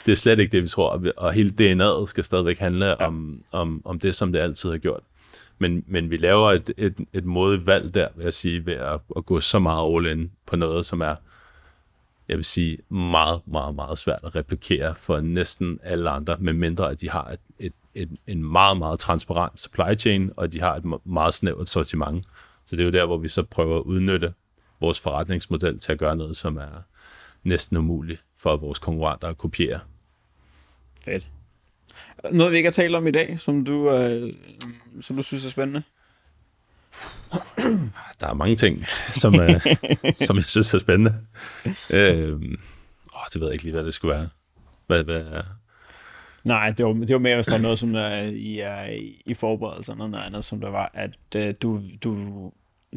[0.06, 1.02] det er slet ikke det, vi tror.
[1.16, 3.06] Og hele DNA'et skal stadigvæk handle ja.
[3.06, 5.00] om, om, om det, som det altid har gjort.
[5.58, 9.00] Men, men vi laver et, et, et modigt valg der, vil jeg sige, ved at,
[9.16, 11.14] at gå så meget all in på noget, som er,
[12.28, 17.00] jeg vil sige, meget, meget, meget svært at replikere for næsten alle andre, medmindre at
[17.00, 20.82] de har et, et, et, en meget, meget transparent supply chain, og de har et
[20.84, 22.24] me- meget snævert sortiment.
[22.66, 24.32] Så det er jo der, hvor vi så prøver at udnytte
[24.84, 26.82] vores forretningsmodel til at gøre noget, som er
[27.42, 29.80] næsten umuligt for vores konkurrenter at kopiere.
[31.04, 31.28] Fedt.
[32.32, 34.34] Noget, vi ikke har talt om i dag, som du, øh,
[35.00, 35.82] som du synes er spændende?
[38.20, 39.66] Der er mange ting, som, øh,
[40.26, 41.14] som jeg synes er spændende.
[41.90, 42.32] Øh,
[43.14, 44.28] åh, det ved jeg ikke lige, hvad det skulle være.
[44.86, 45.42] Hvad, hvad,
[46.44, 49.22] Nej, det var, det var mere, hvis der var noget, som er i, er i,
[49.26, 52.52] i forberedelse, og noget andet, som der var, at øh, du, du,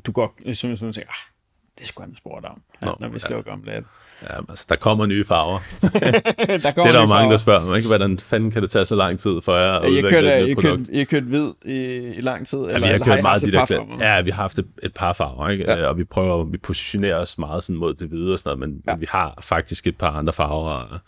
[0.06, 1.37] du går, som jeg tænker, ah,
[1.80, 3.86] det skulle han have spurgt om, ja, Nå, når vi slukker om lidt.
[4.22, 5.58] ja, altså, der kommer nye farver.
[5.82, 7.30] der Det er der mange, farver.
[7.32, 7.78] der spørger mig.
[7.78, 7.88] Ikke?
[7.88, 10.48] Hvordan fanden kan det tage så lang tid for jer at Jeg udvikle kørte, et
[10.50, 10.78] nyt produkt?
[10.88, 12.58] kørte, jeg kørte hvid i, i lang tid.
[12.60, 13.86] Ja, eller, vi har kørt I meget de der klæder.
[13.88, 14.04] farver?
[14.16, 15.64] Ja, vi har haft et, et par farver, ikke?
[15.64, 15.76] Ja.
[15.80, 15.88] Ja.
[15.88, 18.82] og vi prøver, vi positionerer os meget sådan mod det hvide og sådan noget, men,
[18.86, 18.92] ja.
[18.92, 18.96] Ja.
[18.96, 21.00] men vi har faktisk et par andre farver.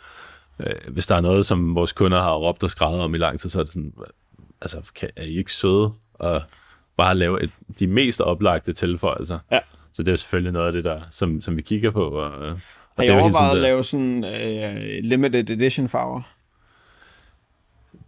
[0.59, 3.39] Øh, hvis der er noget, som vores kunder har råbt og skrevet om i lang
[3.39, 3.93] tid, så er det sådan,
[4.61, 6.41] altså, kan, er I ikke søde og
[6.97, 7.49] bare lave et,
[7.79, 9.39] de mest oplagte tilføjelser?
[9.51, 9.59] Ja.
[9.99, 12.03] Så det er jo selvfølgelig noget af det, der, som, som vi kigger på.
[12.03, 12.59] Og, og
[12.97, 16.21] Har I er overvejet at lave sådan øh, limited edition farver?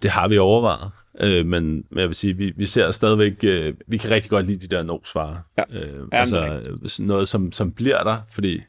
[0.03, 3.73] Det har vi overvejet, øh, men, men jeg vil sige, vi, vi ser stadigvæk, øh,
[3.87, 5.35] vi kan rigtig godt lide de der nosvarer.
[5.57, 5.63] Ja.
[5.71, 6.61] Øh, altså
[6.99, 8.61] noget, som, som bliver der, fordi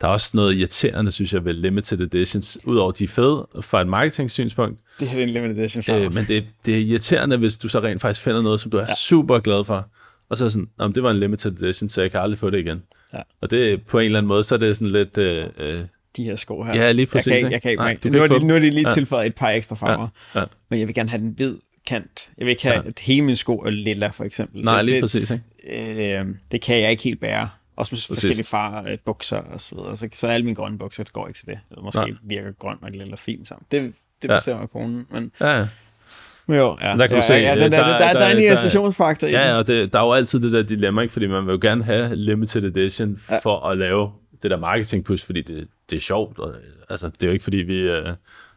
[0.00, 3.80] der er også noget irriterende, synes jeg, ved limited editions, udover de er fede fra
[3.80, 7.56] et marketing-synspunkt, Det her er en limited edition øh, men det, det er irriterende, hvis
[7.56, 8.94] du så rent faktisk finder noget, som du er ja.
[8.94, 9.88] super glad for,
[10.28, 12.38] og så er sådan, "Nå, men det var en limited edition, så jeg kan aldrig
[12.38, 12.82] få det igen.
[13.12, 13.20] Ja.
[13.40, 15.18] Og det er på en eller anden måde, så er det sådan lidt...
[15.18, 15.78] Øh, øh,
[16.16, 16.74] de her sko her.
[16.74, 17.52] Ja, lige præcis, Jeg kan, ikke?
[17.54, 18.94] jeg kan ikke, Nej, du nu, få de, nu har de lige Ja.
[18.94, 20.08] tilføjet et par ekstra farver.
[20.34, 20.44] ja.
[20.70, 21.56] Men jeg vil gerne have den hvid
[21.86, 22.30] kant.
[22.38, 22.80] Jeg vil ikke have, Ja.
[22.82, 22.88] ja.
[22.88, 24.64] at hele min sko er lilla, for eksempel.
[24.64, 26.18] nej, det, lige det, præcis, ikke?
[26.18, 27.48] øh, det kan jeg ikke helt bære.
[27.76, 29.96] Også med forskellige farver, øh, bukser og så videre.
[29.96, 31.58] Så, så alle mine grønne bukser går ikke til det.
[31.70, 32.10] Eller måske Nej.
[32.24, 33.66] virker grøn og lilla fint sammen.
[33.70, 34.36] Det, det Ja.
[34.36, 35.06] bestemmer konen.
[35.12, 35.66] Men, Ja, ja.
[36.48, 36.86] Jo, ja.
[36.92, 38.42] Der kan du ja, se, ja, øh, der, der, der, der- der, der, er en
[38.42, 39.46] irritationsfaktor i Ja, den.
[39.48, 41.12] ja, og det, der er jo altid det der dilemma, ikke?
[41.12, 43.38] fordi man vil jo gerne have limited edition Ja.
[43.38, 44.10] for at lave
[44.42, 46.38] det der marketing push, fordi det, det er sjovt.
[46.38, 46.54] Og,
[46.90, 48.06] altså, det er jo ikke fordi, vi, øh,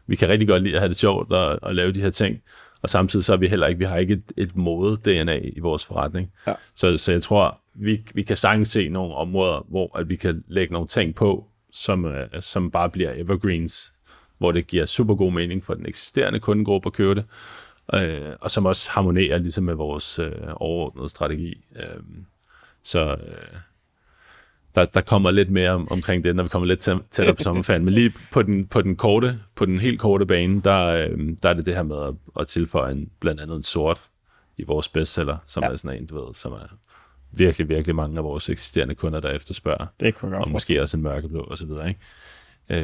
[0.06, 2.42] vi kan rigtig godt lide at have det sjovt og, og lave de her ting.
[2.82, 5.86] Og samtidig så er vi heller ikke, vi har ikke et, et mode-DNA i vores
[5.86, 6.30] forretning.
[6.46, 6.52] Ja.
[6.74, 10.44] Så, så jeg tror, vi, vi kan sagtens se nogle områder, hvor at vi kan
[10.48, 13.92] lægge nogle ting på, som, øh, som bare bliver evergreens,
[14.38, 17.24] hvor det giver super god mening for den eksisterende kundegruppe at købe det,
[17.94, 21.64] øh, og som også harmonerer ligesom med vores øh, overordnede strategi.
[21.76, 22.02] Øh,
[22.82, 23.58] så øh,
[24.74, 27.42] der, der kommer lidt mere om, omkring det, når vi kommer lidt tæ- tættere på
[27.42, 27.84] sommerferien.
[27.84, 31.48] Men lige på den, på den korte, på den helt korte bane, der, øh, der
[31.48, 34.00] er det det her med at, at tilføje en, blandt andet en sort
[34.56, 35.66] i vores bestseller, som Ja.
[35.68, 35.72] ja.
[35.72, 36.76] er sådan en, du ved, som er
[37.32, 40.82] virkelig, virkelig mange af vores eksisterende kunder, der efterspørger Det kunne jeg godt og måske
[40.82, 42.00] også en mørkeblå og så videre, ikke?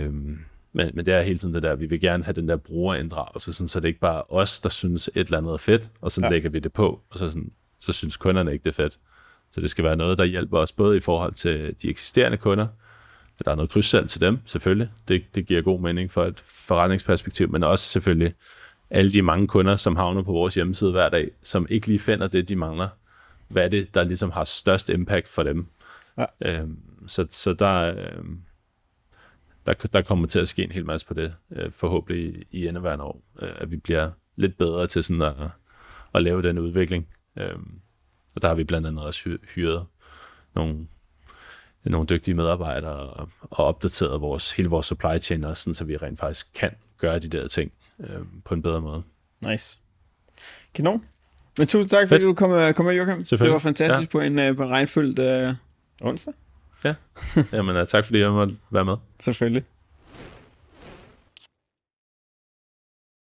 [0.04, 0.38] Øhm,
[0.76, 3.52] men, men det er hele tiden det der, vi vil gerne have den der brugerinddragelse,
[3.52, 6.12] sådan, så det er ikke bare os, der synes et eller andet er fedt, og
[6.12, 6.28] så ja.
[6.28, 7.50] lægger vi det på, og så, sådan,
[7.80, 8.98] så synes kunderne ikke, det er fedt.
[9.50, 12.66] Så det skal være noget, der hjælper os både i forhold til de eksisterende kunder,
[13.38, 14.90] at der er noget krydssalg til dem, selvfølgelig.
[15.08, 18.34] Det, det giver god mening for et forretningsperspektiv, men også selvfølgelig
[18.90, 22.26] alle de mange kunder, som havner på vores hjemmeside hver dag, som ikke lige finder
[22.26, 22.88] det, de mangler.
[23.48, 25.66] Hvad er det, der ligesom har størst impact for dem?
[26.18, 26.24] Ja.
[26.40, 28.40] Øhm, så, så der, øhm,
[29.66, 33.04] der, der kommer til at ske en hel masse på det, øh, forhåbentlig i, indeværende
[33.04, 35.34] år, øh, at vi bliver lidt bedre til sådan at,
[36.14, 37.06] at lave den udvikling.
[37.38, 37.80] Øhm,
[38.34, 39.86] og der har vi blandt andet også hy- hyret
[40.54, 40.86] nogle,
[41.84, 45.96] nogle dygtige medarbejdere og, og opdateret vores, hele vores supply chain også, sådan, så vi
[45.96, 49.02] rent faktisk kan gøre de der ting øh, på en bedre måde.
[49.46, 49.78] Nice.
[50.74, 51.04] Kanon.
[51.58, 52.28] Men tusind tak, fordi Fedt.
[52.28, 53.24] du kom, øh, kom med, Joachim.
[53.24, 54.18] Det var fantastisk ja.
[54.18, 55.54] på en, øh, på en regnfyldt øh,
[56.00, 56.34] onsdag.
[57.52, 58.96] Jamen, øh, tak fordi jeg måtte være med.
[59.20, 59.64] Selvfølgelig.